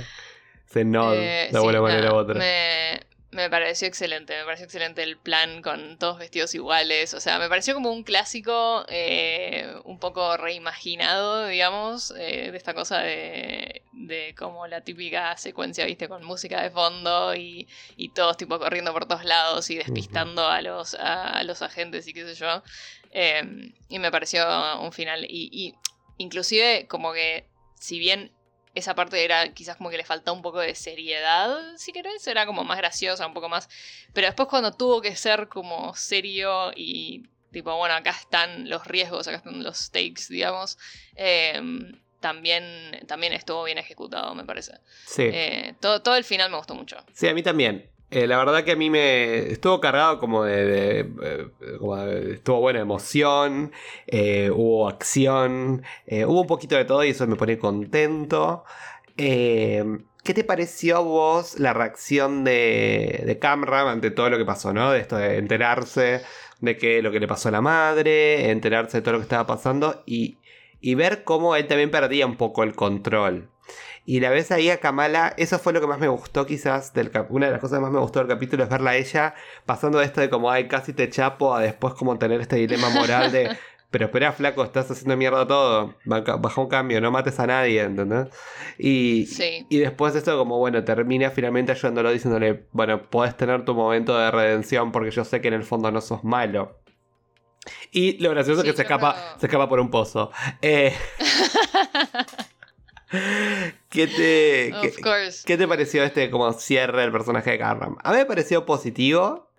[0.69, 2.35] Ese nod eh, de sí, una manera u otra.
[2.35, 7.39] Me, me pareció excelente, me pareció excelente el plan con todos vestidos iguales, o sea,
[7.39, 13.83] me pareció como un clásico eh, un poco reimaginado, digamos, eh, de esta cosa de,
[13.91, 17.67] de como la típica secuencia, viste, con música de fondo y,
[17.97, 22.07] y todos tipo corriendo por todos lados y despistando a, los, a, a los agentes
[22.07, 22.63] y qué sé yo.
[23.11, 24.45] Eh, y me pareció
[24.79, 25.75] un final, y, y
[26.17, 27.45] inclusive como que
[27.79, 28.31] si bien
[28.77, 32.45] esa parte era quizás como que le faltaba un poco de seriedad, si querés, era
[32.45, 33.69] como más graciosa, un poco más.
[34.13, 39.27] Pero después cuando tuvo que ser como serio y tipo, bueno, acá están los riesgos,
[39.27, 40.77] acá están los stakes, digamos,
[41.15, 41.59] eh,
[42.19, 44.73] también, también estuvo bien ejecutado, me parece.
[45.05, 45.23] Sí.
[45.23, 46.97] Eh, todo, todo el final me gustó mucho.
[47.13, 47.89] Sí, a mí también.
[48.09, 50.99] Eh, la verdad que a mí me estuvo cargado como de...
[51.21, 51.47] eh,
[51.77, 53.73] como estuvo buena emoción,
[54.07, 55.83] eh, hubo acción,
[56.25, 58.63] hubo un poquito de todo y eso me pone contento.
[59.17, 64.73] ¿Qué te pareció a vos la reacción de, de Camram ante todo lo que pasó,
[64.73, 64.91] ¿no?
[64.91, 66.21] De esto de enterarse
[66.59, 69.47] de que lo que le pasó a la madre, enterarse de todo lo que estaba
[69.47, 70.39] pasando y,
[70.81, 73.49] y ver cómo él también perdía un poco el control.
[74.09, 77.11] Y la vez ahí a Kamala, eso fue lo que más me gustó quizás, del
[77.11, 79.33] cap- una de las cosas que más me gustó del capítulo es verla a ella
[79.65, 82.89] pasando de esto de como, ay, casi te chapo, a después como tener este dilema
[82.89, 83.49] moral de,
[83.91, 88.27] pero espera, flaco, estás haciendo mierda todo, Baja un cambio, no mates a nadie, ¿entendés?
[88.77, 89.65] Y, Sí.
[89.69, 94.31] y después esto como, bueno, termina finalmente ayudándolo diciéndole, bueno, podés tener tu momento de
[94.31, 96.79] redención porque yo sé que en el fondo no sos malo.
[97.91, 100.31] Y lo gracioso Sí, es que se escapa, se escapa por un pozo.
[100.61, 100.93] Eh,
[103.97, 105.43] ¿Qué te, qué- Of course.
[105.45, 107.97] ¿Qué te pareció este como cierre del personaje de Carram?
[108.03, 109.49] A mí me pareció positivo.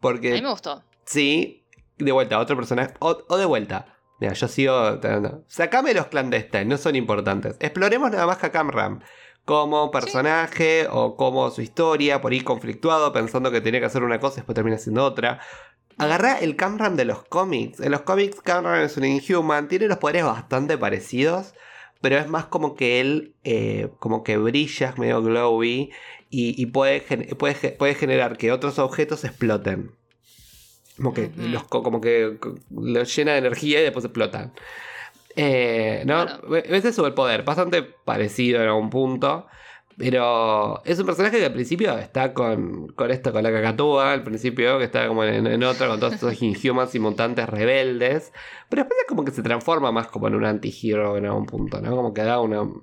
[0.00, 0.82] Porque A mí me gustó.
[1.04, 1.64] sí,
[1.98, 2.94] de vuelta, otro personaje.
[3.00, 3.96] O, o de vuelta.
[4.20, 5.00] Mira, yo sigo.
[5.48, 7.56] Sacame los clandestinos, no son importantes.
[7.60, 9.00] Exploremos nada más a Camram.
[9.44, 14.20] Como personaje o como su historia, por ahí conflictuado, pensando que tenía que hacer una
[14.20, 15.40] cosa y después termina haciendo otra.
[15.98, 17.80] Agarrá el Camram de los cómics.
[17.80, 21.54] En los cómics Camram es un Inhuman, tiene los poderes bastante parecidos,
[22.02, 25.90] pero es más como que él, eh, como que brilla, es medio glowy,
[26.28, 27.00] y, y puede,
[27.36, 29.92] puede, puede generar que otros objetos exploten.
[30.98, 32.38] Como que, los, co- como que
[32.70, 34.52] los llena de energía y después explotan.
[35.36, 36.26] Eh, ¿no?
[36.56, 39.46] Ese es el poder, bastante parecido en algún punto.
[39.98, 44.22] Pero es un personaje que al principio está con, con esto, con la cacatúa, al
[44.22, 48.32] principio, que está como en, en otra, con todos estos inhumans y mutantes rebeldes.
[48.68, 51.80] Pero después es como que se transforma más como en un anti-hero en algún punto,
[51.80, 51.94] ¿no?
[51.94, 52.82] Como que da una, un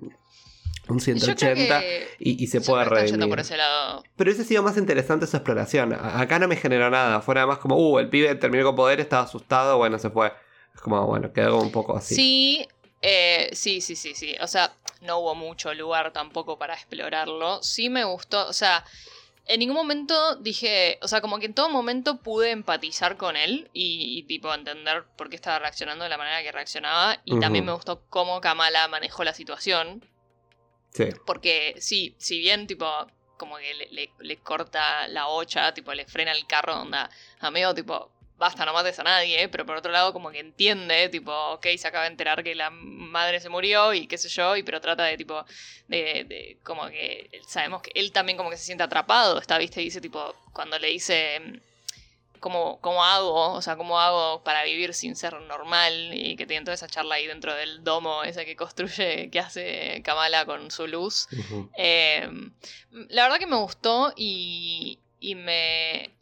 [0.88, 3.28] Yo creo 180 que- y, y se puede redimir.
[3.28, 4.02] por ese lado.
[4.16, 5.92] Pero hubiese sido más interesante su exploración.
[5.92, 7.20] A- Acá no me generó nada.
[7.20, 10.32] Fuera más como, uh, el pibe terminó con poder, estaba asustado, bueno, se fue.
[10.74, 12.14] Es como, bueno, quedó un poco así.
[12.14, 12.68] Sí,
[13.02, 14.34] eh, sí, sí, sí, sí.
[14.40, 17.62] O sea, no hubo mucho lugar tampoco para explorarlo.
[17.62, 18.84] Sí me gustó, o sea,
[19.46, 23.68] en ningún momento dije, o sea, como que en todo momento pude empatizar con él
[23.72, 27.18] y, y, tipo entender por qué estaba reaccionando de la manera que reaccionaba.
[27.24, 30.04] Y también me gustó cómo Kamala manejó la situación.
[30.92, 31.08] Sí.
[31.26, 32.86] Porque sí, si bien tipo
[33.36, 37.74] como que le, le- le corta la hocha, tipo le frena el carro, onda, amigo,
[37.74, 41.66] tipo, basta, no mates a nadie, pero por otro lado como que entiende, tipo, ok,
[41.78, 44.80] se acaba de enterar que la madre se murió y qué sé yo, y pero
[44.80, 45.44] trata de tipo,
[45.86, 49.80] de, de como que sabemos que él también como que se siente atrapado, está, viste,
[49.80, 51.40] y dice tipo, cuando le dice...
[52.40, 53.52] ¿Cómo, ¿Cómo hago?
[53.52, 55.92] O sea, ¿cómo hago para vivir sin ser normal?
[56.14, 60.00] Y que tiene toda esa charla ahí dentro del domo ese que construye, que hace
[60.02, 61.28] Kamala con su luz.
[61.76, 62.26] Eh,
[63.10, 66.14] la verdad que me gustó y, y me...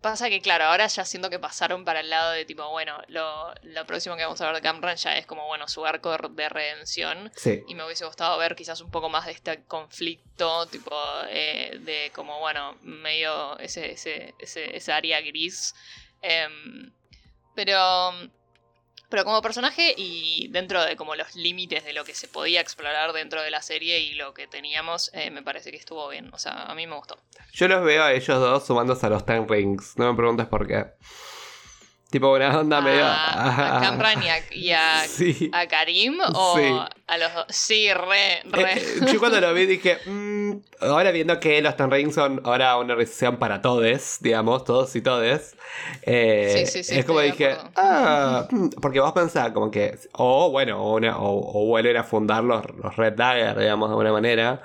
[0.00, 3.52] Pasa que, claro, ahora ya siento que pasaron para el lado de tipo, bueno, lo,
[3.62, 6.28] lo próximo que vamos a ver de Cameron ya es como, bueno, su arco de,
[6.30, 7.30] de redención.
[7.36, 7.62] Sí.
[7.68, 10.96] Y me hubiese gustado ver quizás un poco más de este conflicto, tipo,
[11.28, 15.74] eh, de como, bueno, medio ese, ese, ese, esa área gris.
[16.22, 16.92] Em,
[17.54, 18.12] pero,
[19.10, 23.12] pero como personaje y dentro de como los límites de lo que se podía explorar
[23.12, 26.30] dentro de la serie y lo que teníamos, eh, me parece que estuvo bien.
[26.32, 27.18] O sea, a mí me gustó.
[27.52, 29.98] Yo los veo a ellos dos sumándose a los Ten Rings.
[29.98, 30.86] No me preguntes por qué.
[32.10, 33.04] Tipo una onda medio.
[33.04, 35.48] a, a Camran y a, y a- Sí.
[35.52, 36.64] a Karim o Sí.
[37.06, 37.44] a los dos.
[37.50, 38.62] Sí, re, re.
[38.62, 42.40] Eh, eh, yo cuando lo vi dije, "Mm", ahora viendo que los Ten Rings son
[42.44, 45.54] ahora una organización para todes, digamos, todos y todes,
[46.02, 50.50] eh, Sí, sí, sí, es como dije, ah, mm", porque vos pensás como que, o
[50.50, 54.62] bueno, una, o, o volver a fundar los, los Red Dagger, digamos, de alguna manera,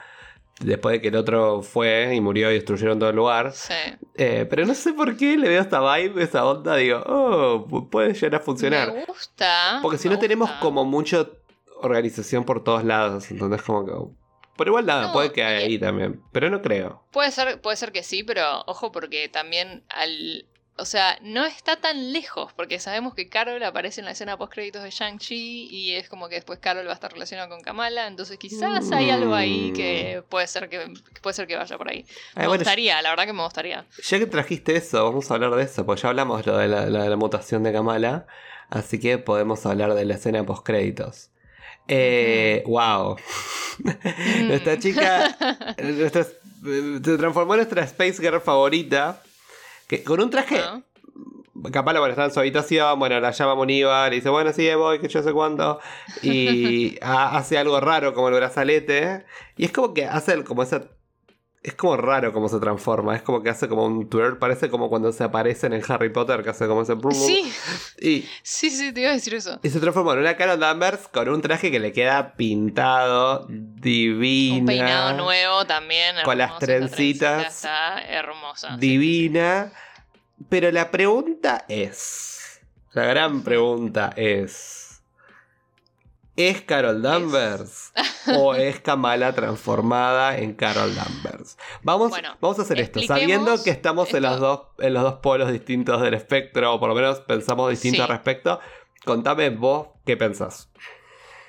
[0.59, 3.51] después de que el otro fue y murió y destruyeron todo el lugar.
[3.53, 3.73] Sí.
[4.15, 7.89] Eh, pero no sé por qué le veo esta vibe, esa onda, digo, oh, pu-
[7.89, 8.93] puede llegar a funcionar.
[8.93, 9.79] Me gusta.
[9.81, 11.27] Porque si no tenemos como mucha
[11.81, 13.91] organización por todos lados, entonces como que...
[14.57, 17.03] Pero igual nada, No, puede que ahí también, pero no creo.
[17.11, 20.45] Puede ser, puede ser que sí, pero ojo porque también al...
[20.77, 24.51] O sea, no está tan lejos, porque sabemos que Carol aparece en la escena post
[24.53, 28.07] créditos de Shang-Chi y es como que después Carol va a estar relacionada con Kamala,
[28.07, 30.79] entonces quizás hay algo ahí que puede ser que,
[31.13, 32.03] que puede ser que vaya por ahí.
[32.03, 32.09] Me Mm.
[32.41, 33.85] Ay, bueno, gustaría, la verdad que me gustaría.
[34.03, 36.87] ya que trajiste eso, vamos a hablar de eso, porque ya hablamos lo de la,
[36.87, 38.27] la- la mutación de Kamala,
[38.69, 41.29] así que podemos hablar de la escena post créditos.
[41.87, 43.15] Eh, wow.
[43.79, 44.47] Mm.
[44.47, 45.37] Nuestra chica
[45.81, 49.21] nuestra- se transformó en nuestra Space Girl favorita,
[49.87, 50.83] que con un traje ¿No?
[51.71, 54.99] Kamala, bueno, está en su habitación, bueno, la llama Moniva, le dice, bueno, sí, voy,
[54.99, 55.79] que yo sé cuándo.
[56.21, 59.25] Y ha- hace algo raro como el brazalete.
[59.57, 60.83] Y es como que hace como esa...
[61.65, 64.87] Es como raro como se transforma, es como que hace como un twirl, parece como
[64.87, 66.93] cuando se aparece en el Harry Potter, que hace como ese...
[67.11, 67.51] Sí,
[67.99, 69.59] Y, sí, sí, te iba a decir eso.
[69.63, 74.59] y se transforma en una Carol Danvers con un traje que le queda pintado, divina.
[74.59, 76.17] Un peinado nuevo también.
[76.23, 77.47] Con las trencitas.
[77.47, 78.73] Está hermosa.
[78.73, 78.79] sí.
[78.79, 79.71] divina.
[80.49, 82.61] Pero la pregunta es.
[82.93, 84.84] La gran pregunta es.
[86.35, 87.93] ¿Es Carol Danvers?
[88.37, 91.57] ¿O es Kamala transformada en Carol Danvers?
[91.83, 93.01] Vamos, Bueno, vamos a hacer esto.
[93.01, 96.89] Sabiendo que estamos en, los dos, en los dos polos distintos del espectro, o por
[96.89, 98.01] lo menos pensamos distinto Sí.
[98.01, 98.59] al respecto,
[99.05, 100.69] contame vos qué pensás.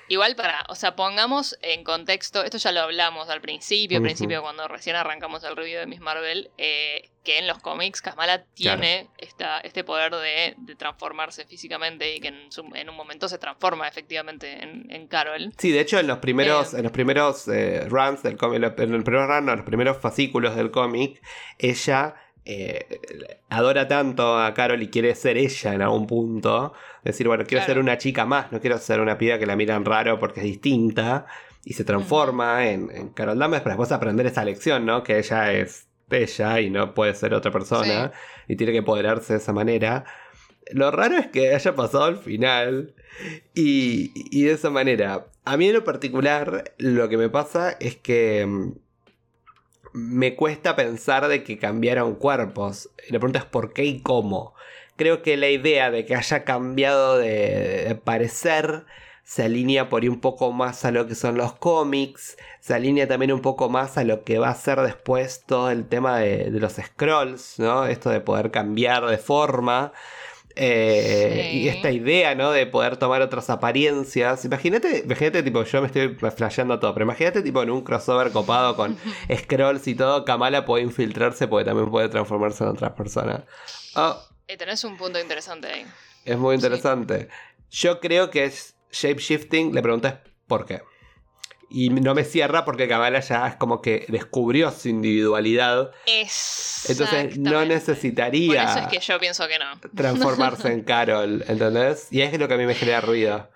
[0.09, 4.41] Igual para, o sea, pongamos en contexto, esto ya lo hablamos al principio, al principio
[4.41, 9.09] cuando recién arrancamos el review de Miss Marvel, eh, que en los cómics Kamala tiene
[9.17, 13.37] esta, este poder de, de transformarse físicamente y que en, su- en un momento se
[13.37, 15.51] transforma efectivamente en, en Carol.
[15.57, 16.77] Sí, de hecho en los primeros, Eh.
[16.77, 20.55] en los primeros eh, runs del cómic, en el primer run, en los primeros fascículos
[20.55, 21.21] del cómic,
[21.57, 22.15] ella
[22.49, 26.71] eh, adora tanto a Carol y quiere ser ella en algún punto.
[27.03, 27.73] Decir, bueno, quiero Claro.
[27.73, 30.45] ser una chica más, no quiero ser una piba que la miran raro porque es
[30.45, 31.25] distinta.
[31.65, 35.03] Y se transforma en, en Carol Danvers para después aprender esa lección, ¿no?
[35.03, 38.13] Que ella es ella y no puede ser otra persona.
[38.47, 40.05] Y tiene que empoderarse de esa manera.
[40.71, 42.93] Lo raro es que haya pasado al final
[43.53, 45.27] y, y de esa manera.
[45.43, 48.71] A mí en lo particular lo que me pasa es que mm,
[49.97, 52.89] me cuesta pensar de que cambiaron cuerpos.
[53.09, 54.53] La pregunta es por qué y cómo.
[54.95, 58.85] Creo que la idea de que haya cambiado de, de parecer
[59.23, 63.09] se alinea por ahí un poco más a lo que son los cómics, se alinea
[63.09, 66.49] también un poco más a lo que va a ser después todo el tema de,
[66.49, 67.85] de los scrolls, ¿no?
[67.87, 69.91] Esto de poder cambiar de forma.
[70.57, 71.57] Eh, Sí.
[71.59, 72.51] Y esta idea, ¿no?
[72.51, 74.43] De poder tomar otras apariencias.
[74.45, 78.75] Imagínate, imagínate, tipo, yo me estoy flasheando todo, pero imagínate, tipo, en un crossover copado
[78.75, 78.97] con
[79.37, 83.43] scrolls y todo, Kamala puede infiltrarse porque también puede transformarse en otras personas.
[83.95, 85.85] Oh, Eh, tenés un punto interesante ahí.
[86.25, 86.65] es muy Sí.
[86.65, 87.27] interesante.
[87.69, 89.73] Yo creo que es shapeshifting.
[89.75, 90.81] Le pregunté por qué.
[91.69, 95.91] Y no me cierra porque Kamala ya es como que descubrió su individualidad.
[96.05, 99.77] Entonces no Por necesitaría eso es que yo pienso que no.
[99.95, 102.07] transformarse en Carol, ¿entendés?
[102.11, 103.49] Y es lo que a mí me genera ruido.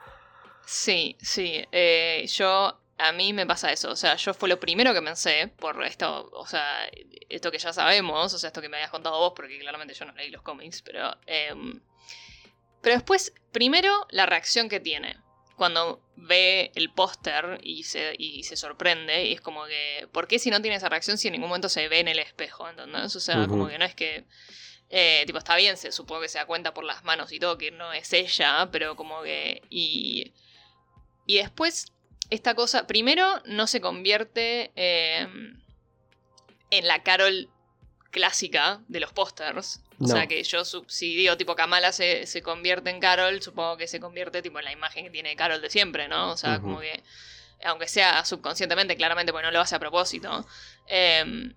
[0.65, 1.65] Sí, sí.
[1.71, 3.91] eh, yo, a mí me pasa eso.
[3.91, 6.89] O sea, yo fue lo primero que pensé por esto, o sea,
[7.29, 10.05] esto que ya sabemos, o sea, esto que me habías contado vos, porque claramente yo
[10.05, 11.15] no leí los cómics, pero...
[11.25, 11.81] em,
[12.81, 15.17] pero después, primero, la reacción que tiene.
[15.61, 20.39] Cuando ve el póster y se, y se sorprende, y es como que, ¿por qué
[20.39, 22.67] si no tiene esa reacción si en ningún momento se ve en el espejo?
[22.67, 23.15] ¿Entendés?
[23.15, 24.25] O sea, como que no es que
[24.89, 27.59] eh, tipo, está bien, se supongo que se da cuenta por las manos y todo
[27.59, 29.61] que no es ella, pero como que.
[29.69, 30.33] Y.
[31.27, 31.93] Y después,
[32.31, 32.87] esta cosa.
[32.87, 35.27] Primero, no se convierte eh,
[36.71, 37.51] en la Carol
[38.11, 39.81] clásica de los pósters.
[39.99, 43.87] O sea que yo, si digo, tipo, Kamala se, se convierte en Carol, supongo que
[43.87, 46.31] se convierte, tipo, en la imagen que tiene Carol de siempre, ¿no?
[46.31, 47.03] O sea, como que.
[47.63, 50.45] Aunque sea subconscientemente, claramente, porque no lo hace a propósito.
[50.87, 51.53] Em,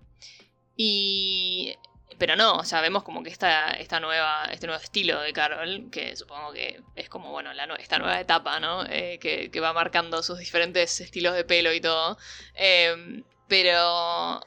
[0.77, 1.75] y.
[2.19, 5.89] Pero no, o sea, vemos como que esta, esta nueva, este nuevo estilo de Carol,
[5.91, 8.85] que supongo que es como, bueno, la, esta nueva etapa, ¿no?
[8.85, 12.17] Eh, que, que va marcando sus diferentes estilos de pelo y todo.
[12.53, 14.39] Em, pero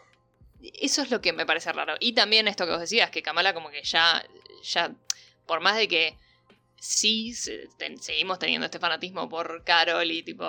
[0.62, 1.94] eso es lo que me parece raro.
[2.00, 4.24] Y también esto que vos decías, que Kamala como que ya,
[4.62, 4.92] ya,
[5.46, 6.18] por más de que
[6.80, 10.46] sí seguimos teniendo este fanatismo por Carol y tipo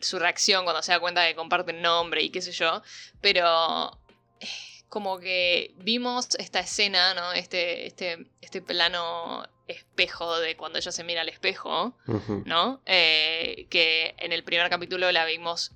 [0.00, 2.82] su reacción cuando se da cuenta que comparten nombre y qué sé yo,
[3.20, 4.00] pero
[4.40, 4.48] eh,
[4.88, 7.32] como que vimos esta escena, ¿no?
[7.32, 11.96] Este, este, este plano espejo de cuando ella se mira al espejo,
[12.44, 12.80] ¿no?
[12.86, 15.72] Eh, que en el primer capítulo la vimos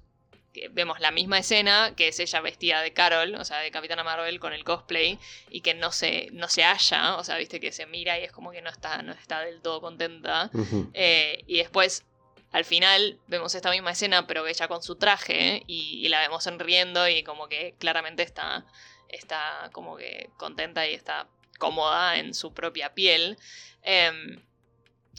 [0.70, 4.40] vemos la misma escena, que es ella vestida de Carol, o sea, de Capitana Marvel
[4.40, 7.86] con el cosplay, y que no se, no se halla, o sea, viste que se
[7.86, 10.50] mira y es como que no está, no está del todo contenta.
[10.94, 12.04] Eh, y después,
[12.52, 17.08] al final, vemos esta misma escena, pero ella con su traje, y, la vemos sonriendo
[17.08, 18.66] y como que claramente está,
[19.08, 21.28] está como que contenta y está
[21.58, 23.38] cómoda en su propia piel.
[23.82, 24.42] Em,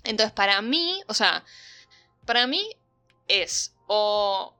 [0.03, 1.45] entonces, para mí, o sea,
[2.25, 2.69] para mí
[3.27, 4.55] es o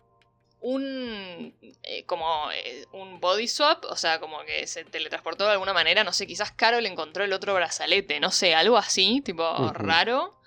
[0.62, 1.54] un
[1.84, 6.04] eh, como eh, un body swap, o sea, como que se teletransportó de alguna manera,
[6.04, 9.44] no sé, quizás Carol encontró el otro brazalete, no sé, algo así, tipo
[9.74, 10.40] raro.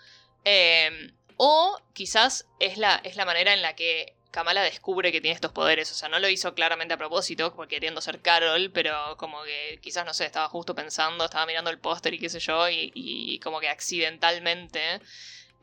[0.45, 5.35] Em, o quizás es la, es la manera en la que Kamala descubre que tiene
[5.35, 9.17] estos poderes, o sea, no lo hizo claramente a propósito, porque queriendo ser Carol, pero
[9.17, 12.41] como que quizás, no sé, estaba justo pensando, estaba mirando el póster y qué sé
[12.41, 15.01] yo, y, y como que accidentalmente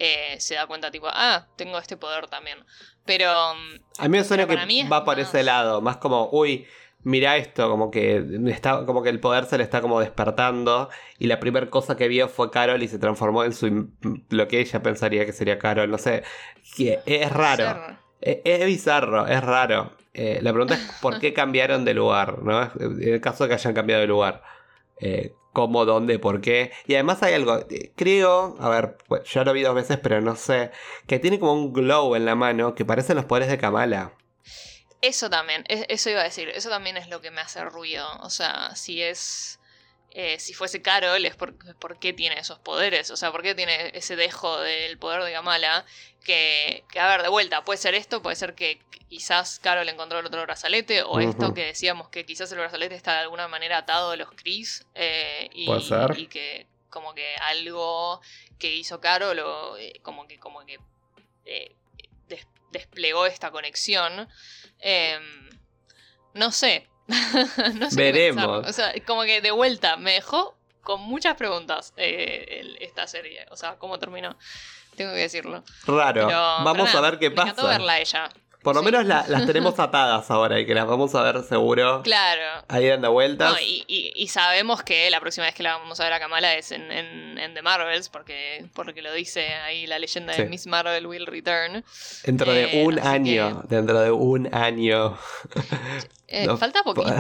[0.04, 2.58] eh, se da cuenta, tipo, ah, tengo este poder también.
[3.06, 3.30] Pero.
[3.30, 3.54] A
[4.04, 6.66] mí me suena que va por ese lado, más como, uy,
[7.04, 10.90] mira esto, como que está, como que el poder se le está como despertando.
[11.20, 13.92] Y la primera cosa que vio fue Carol y se transformó en su
[14.30, 15.92] lo que ella pensaría que sería Carol.
[15.92, 16.24] No sé.
[16.80, 18.00] es raro.
[18.22, 19.92] E, es, bizarro, es raro.
[20.16, 22.72] Eh, la pregunta es por qué cambiaron de lugar, ¿no?
[22.80, 24.42] En el caso de que hayan cambiado de lugar.
[25.00, 26.72] Eh, cómo, dónde, por qué.
[26.88, 30.22] Y además hay algo, eh, creo, a ver, pues, ya lo vi dos veces, pero
[30.22, 30.72] no sé,
[31.08, 34.14] que tiene como un glow en la mano que parecen los poderes de Kamala.
[35.02, 38.06] Eso también, eso iba a decir, eso también es lo que me hace ruido.
[38.22, 39.60] O sea, si es
[40.12, 41.56] eh, si fuese Carol, es por,
[42.00, 45.86] qué tiene esos poderes, o sea, por qué tiene ese dejo del poder de Gamala,
[46.24, 50.26] que, a ver, de vuelta, puede ser esto, puede ser que quizás Carol encontró el
[50.26, 54.12] otro brazalete, o esto que decíamos que quizás el brazalete está de alguna manera atado
[54.12, 55.70] a los Chris, eh, y,
[56.18, 58.22] y, que como que algo
[58.60, 60.78] que hizo Carol, o eh, como que, como que
[62.72, 64.28] desplegó esta conexión.
[64.80, 65.50] Em,
[66.34, 66.88] no sé,
[67.76, 68.68] no sé Veremos.
[68.68, 73.46] O sea, como que de vuelta me dejó con muchas preguntas eh, esta serie.
[73.52, 74.36] O sea, cómo terminó.
[74.96, 75.64] Tengo que decirlo.
[75.86, 76.28] Raro.
[76.28, 77.46] Vamos a ver qué pasa.
[77.46, 78.30] Me encantó verla ella.
[78.62, 82.02] Por lo menos las tenemos atadas ahora y que las vamos a ver seguro.
[82.04, 82.64] Claro.
[82.68, 83.58] Ahí dando vueltas.
[83.62, 86.92] y, sabemos que la próxima vez que la vamos a ver a Kamala es en,
[86.92, 91.84] en, The Marvels, porque, porque lo dice ahí la leyenda de Miss Marvel will return.
[92.24, 93.64] Dentro de eh, un año.
[93.68, 95.18] Dentro de un año.
[96.28, 97.12] Eh, falta poquito.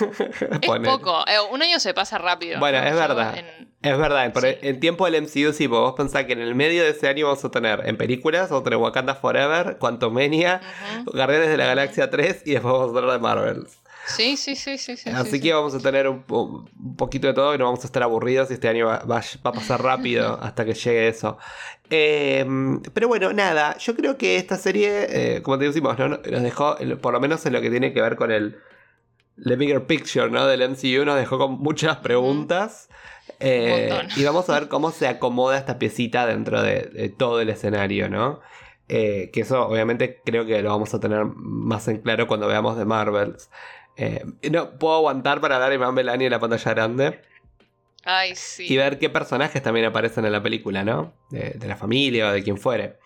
[0.60, 1.24] es poco.
[1.28, 2.58] Eh, un año se pasa rápido.
[2.58, 3.36] Bueno, es verdad.
[3.80, 4.32] Es verdad.
[4.62, 7.44] En tiempo del MCU, sí, vos pensás que en el medio de ese año vamos
[7.44, 10.60] a tener en películas, vamos a tener Wakanda Forever, Quantumania,
[11.06, 13.66] Guardianes de la Galaxia 3 y después vamos a tener de Marvel.
[14.08, 14.96] Sí, sí, sí, sí.
[14.96, 16.24] sí Así que vamos a tener un,
[16.96, 19.82] poquito de todo y no vamos a estar aburridos y este año va, a pasar
[19.82, 21.38] rápido hasta que llegue eso.
[21.90, 26.08] Em, pero bueno, nada, yo creo que esta serie, eh, como te decimos, ¿no?
[26.08, 28.58] nos dejó, por lo menos en lo que tiene que ver con el
[29.44, 30.46] The Bigger Picture ¿no?
[30.46, 32.88] del MCU, nos dejó con muchas preguntas.
[33.40, 38.08] Eh, y vamos a ver cómo se acomoda esta piecita dentro de, todo el escenario,
[38.08, 38.40] ¿no?
[38.88, 42.76] Eh, que eso obviamente creo que lo vamos a tener más en claro cuando veamos
[42.76, 43.50] The Marvels.
[43.96, 47.20] Eh, no puedo aguantar para dar a Iván Belani en la pantalla grande.
[48.04, 48.72] Ay, sí.
[48.72, 51.12] Y ver qué personajes también aparecen en la película, ¿no?
[51.30, 52.96] De, la familia o de quien fuere.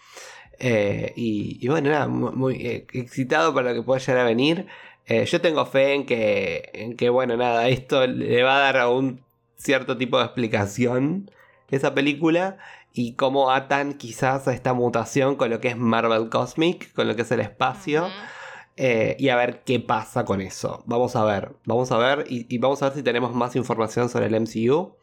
[0.59, 4.66] Eh, y, bueno, nada, muy, excitado para lo que pueda llegar a venir.
[5.09, 9.20] yo tengo fe en que, en que, bueno, nada, esto le va a dar un
[9.62, 11.30] cierto tipo de explicación
[11.70, 12.58] esa película
[12.92, 17.16] y cómo atan quizás a esta mutación con lo que es Marvel Cosmic, con lo
[17.16, 18.08] que es el espacio.
[18.76, 20.82] Eh, y a ver qué pasa con eso.
[20.86, 24.26] Vamos a ver, vamos a ver y, vamos a ver si tenemos más información sobre
[24.26, 24.94] el MCU.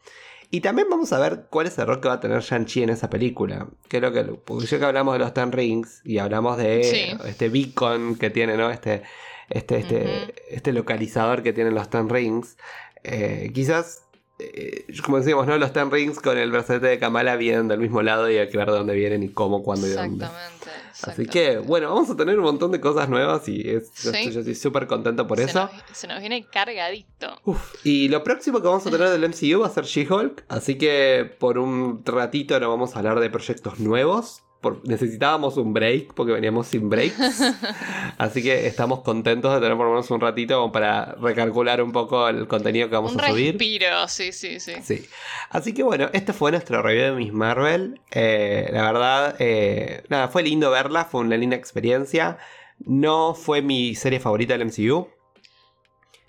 [0.52, 2.90] Y también vamos a ver cuál es el rol que va a tener Shang-Chi en
[2.90, 3.68] esa película.
[3.88, 8.16] Creo que, porque ya que hablamos de los Ten Rings y hablamos de este beacon
[8.16, 8.70] que tiene, ¿no?
[8.70, 9.02] Este,
[9.48, 12.56] este, este, este localizador que tienen los Ten Rings.
[13.04, 14.09] Eh, quizás
[14.40, 15.56] eh, como decíamos, ¿no?
[15.58, 18.56] Los Ten Rings con el brazalete de Kamala vienen del mismo lado y hay que
[18.56, 20.24] ver de dónde vienen y cómo, cuándo y dónde.
[20.24, 20.70] Exactamente.
[21.02, 24.86] Así que, bueno, vamos a tener un montón de cosas nuevas y yo, estoy súper
[24.86, 25.70] contento por eso.
[25.92, 27.40] se nos viene cargadito.
[27.84, 31.30] y lo próximo que vamos a tener del MCU va a ser She-Hulk, así que
[31.38, 34.42] por un ratito no vamos a hablar de proyectos nuevos.
[34.60, 37.18] Por- necesitábamos un break porque veníamos sin breaks.
[38.18, 41.92] Así que estamos contentos de tener por lo menos un ratito como para recalcular un
[41.92, 43.52] poco el contenido que vamos Un a subir.
[43.54, 44.74] respiro, sí, sí, sí.
[44.82, 45.08] Sí.
[45.50, 48.00] Así que bueno, este fue nuestro review de Miss Marvel.
[48.10, 52.38] Eh, la verdad, eh, nada, fue lindo verla, fue una linda experiencia.
[52.78, 55.08] No fue mi serie favorita del MCU.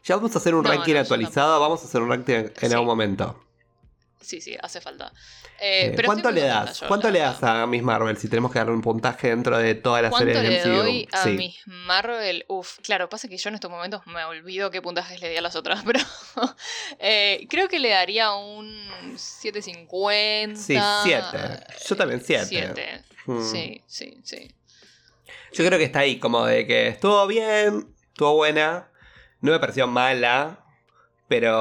[0.03, 2.45] Ya vamos a hacer un No, ranking no, actualizado, vamos a hacer un ranking en,
[2.45, 2.73] en Sí.
[2.73, 3.39] algún momento.
[4.19, 5.11] Sí, sí, hace falta.
[5.63, 6.79] Eh, pero ¿Cuánto le das?
[6.79, 9.55] yo, ¿Cuánto la le das a Miss Marvel si tenemos que darle un puntaje dentro
[9.59, 10.83] de todas las ¿Cuánto series le del MCU?
[10.83, 11.29] doy a Sí.
[11.29, 12.45] Miss Marvel?
[12.47, 15.41] Uf, claro, pasa que yo en estos momentos me olvido qué puntajes le di a
[15.41, 15.99] las otras, pero
[16.97, 18.65] eh, creo que le daría un
[19.15, 20.55] 7.50.
[20.55, 21.63] Sí, 7.
[21.87, 22.45] Yo también 7.
[22.47, 23.03] 7.
[23.27, 23.43] Mm.
[23.43, 24.55] Sí, sí, sí.
[25.53, 28.89] Yo creo que está ahí, como de que estuvo bien, estuvo buena,
[29.41, 30.65] no me pareció mala,
[31.27, 31.51] pero.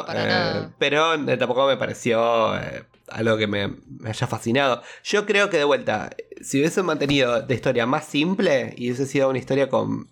[0.00, 0.74] No, para eh, nada.
[0.78, 2.84] pero tampoco me pareció eh,
[3.14, 4.82] algo que me, me haya fascinado.
[5.04, 6.10] Yo creo que de vuelta,
[6.42, 10.10] si hubiese mantenido de historia más simple y hubiese sido una historia con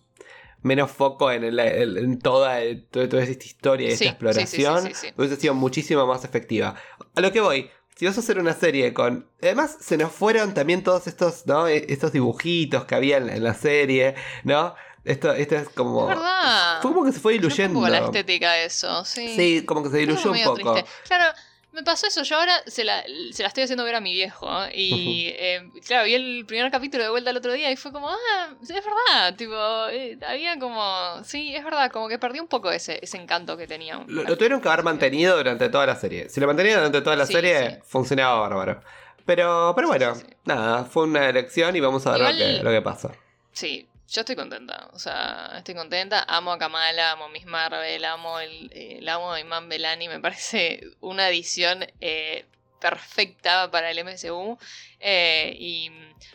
[0.63, 1.59] menos foco en, el-
[1.99, 2.59] en toda,
[2.91, 5.09] toda, toda esta historia y Sí, esta exploración, sí, sí.
[5.17, 6.77] hubiese sido muchísimo más efectiva.
[7.17, 9.27] A lo que voy, si vas a hacer una serie con...
[9.43, 11.67] Además, se nos fueron también todos estos, ¿no?
[11.67, 14.75] E- Estos dibujitos que había en, en la serie, ¿no?
[15.05, 16.03] Esto, esto es como...
[16.09, 16.81] Es verdad.
[16.81, 17.79] Fue como que se fue fue diluyendo.
[17.81, 19.35] un poco la estética de eso, sí.
[19.37, 20.75] Sí, como que se diluyó un poco.
[20.75, 20.91] triste.
[21.09, 21.35] Claro,
[21.73, 22.23] me pasó eso.
[22.23, 23.03] Yo ahora se la,
[23.33, 24.49] se la estoy haciendo ver a mi viejo.
[24.75, 28.09] Y eh, claro, vi el primer capítulo de vuelta el otro día y fue como,
[28.11, 29.35] ah, es verdad.
[29.37, 31.23] Tipo, eh, había como.
[31.25, 34.03] Sí, es verdad, como que perdí un poco ese, ese encanto que tenía.
[34.07, 36.29] Lo, lo tuvieron que haber mantenido durante toda la serie.
[36.29, 37.77] Si lo mantenían durante toda la Sí, serie, sí.
[37.85, 38.81] funcionaba bárbaro.
[39.25, 40.27] Pero, pero bueno, sí.
[40.45, 43.13] nada, fue una elección y vamos a ver Igual- lo, que, lo que pasa.
[43.53, 44.91] Sí, yo estoy contenta.
[44.93, 46.25] O sea, estoy contenta.
[46.29, 50.09] Amo a Kamala, amo a Miss Marvel, amo el, eh, el amo a Iman Belani.
[50.09, 52.45] Me parece una edición eh,
[52.81, 54.59] perfecta para el MCU.
[55.01, 55.91] Eh, y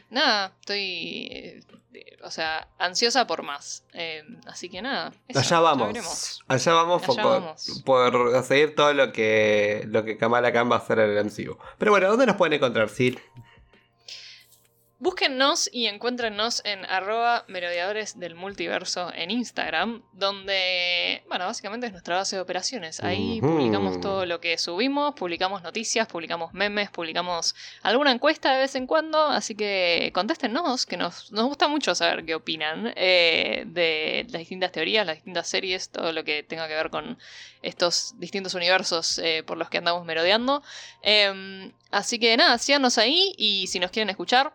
[0.09, 1.27] nada, estoy.
[1.31, 1.59] eh,
[1.93, 3.83] eh, o sea, ansiosa por más.
[3.93, 5.13] Eh, así que nada.
[5.27, 6.41] eso, Allá vamos.
[6.47, 7.81] Allá vamos, Allá por, vamos.
[7.85, 11.57] por seguir todo lo que, lo que Kamala Khan va a hacer en el MCU.
[11.77, 13.17] Pero bueno, ¿dónde nos pueden encontrar, Sil?
[14.99, 22.15] Búsquennos y encuéntrennos en arroba merodeadores del multiverso en Instagram, donde, bueno, básicamente es nuestra
[22.15, 23.03] base de operaciones.
[23.03, 28.73] Ahí publicamos todo lo que subimos, publicamos noticias, publicamos memes, publicamos alguna encuesta de vez
[28.73, 34.25] en cuando, así que contéstenos, que nos, nos gusta mucho saber qué opinan eh, de
[34.31, 37.19] las distintas teorías, las distintas series, todo lo que tenga que ver con
[37.61, 40.63] estos distintos universos eh, por los que andamos merodeando.
[41.03, 44.53] Em, así que nada, síganos ahí y si nos quieren escuchar,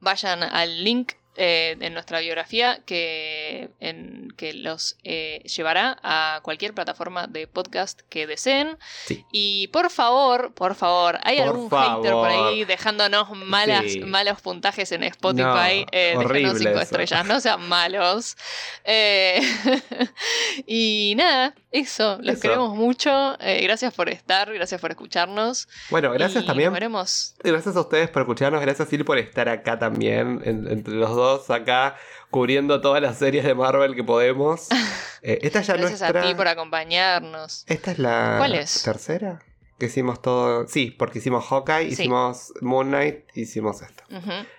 [0.00, 6.74] vayan al link eh, en nuestra biografía que, en, que los eh, llevará a cualquier
[6.74, 8.76] plataforma de podcast que deseen.
[9.06, 9.24] Sí.
[9.32, 12.48] Y por favor, por favor, ¿hay Por algún hater por favor.
[12.48, 14.00] ahí dejándonos malas, Sí.
[14.00, 15.42] malos puntajes en Spotify?
[15.84, 16.80] No, eh, cinco eso.
[16.80, 18.36] estrellas, no sean malos.
[18.84, 19.40] Eh,
[20.66, 22.42] y nada, eso, los Eso.
[22.42, 23.36] queremos mucho.
[23.62, 25.68] gracias por estar, gracias por escucharnos.
[25.90, 26.72] Bueno, gracias y también.
[26.72, 27.34] Veremos.
[27.42, 28.60] Gracias a ustedes por escucharnos.
[28.60, 30.40] Gracias, Sil, por estar acá también.
[30.44, 31.96] en- entre los dos, acá,
[32.30, 34.68] cubriendo todas las series de Marvel que podemos.
[35.20, 36.20] Eh, esta ya Gracias nuestra.
[36.22, 37.64] a ti por acompañarnos.
[37.66, 38.84] Esta es la ¿Cuál es?
[38.84, 39.40] tercera.
[39.76, 40.68] Que hicimos todo.
[40.68, 42.02] Sí, porque hicimos Hawkeye, Sí.
[42.02, 44.04] hicimos Moon Knight, hicimos esto.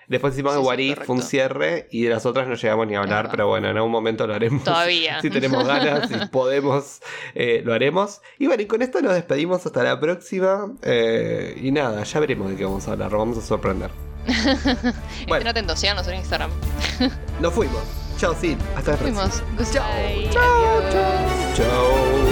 [0.08, 1.14] Después hicimos Sí, The sí, What If, correcto.
[1.14, 3.92] un cierre, y de las otras no llegamos ni a hablar, pero bueno, en algún
[3.92, 4.66] momento lo haremos.
[4.66, 5.22] Todavía.
[5.22, 7.00] si tenemos ganas, si podemos,
[7.36, 8.20] eh, lo haremos.
[8.38, 10.74] Y bueno, y con esto nos despedimos hasta la próxima.
[10.82, 14.09] eh, y nada, ya veremos de qué vamos a hablar, vamos a sorprender.
[15.28, 15.36] Bueno.
[15.38, 16.52] Estén atentos, síganos en Instagram.
[17.40, 17.82] Nos fuimos.
[18.18, 18.58] Chao, Sid.
[18.76, 19.30] Hasta la próxima.
[19.30, 19.72] Fuimos.
[19.72, 19.86] Chao.
[20.32, 21.56] Chao.
[21.56, 22.29] Chao.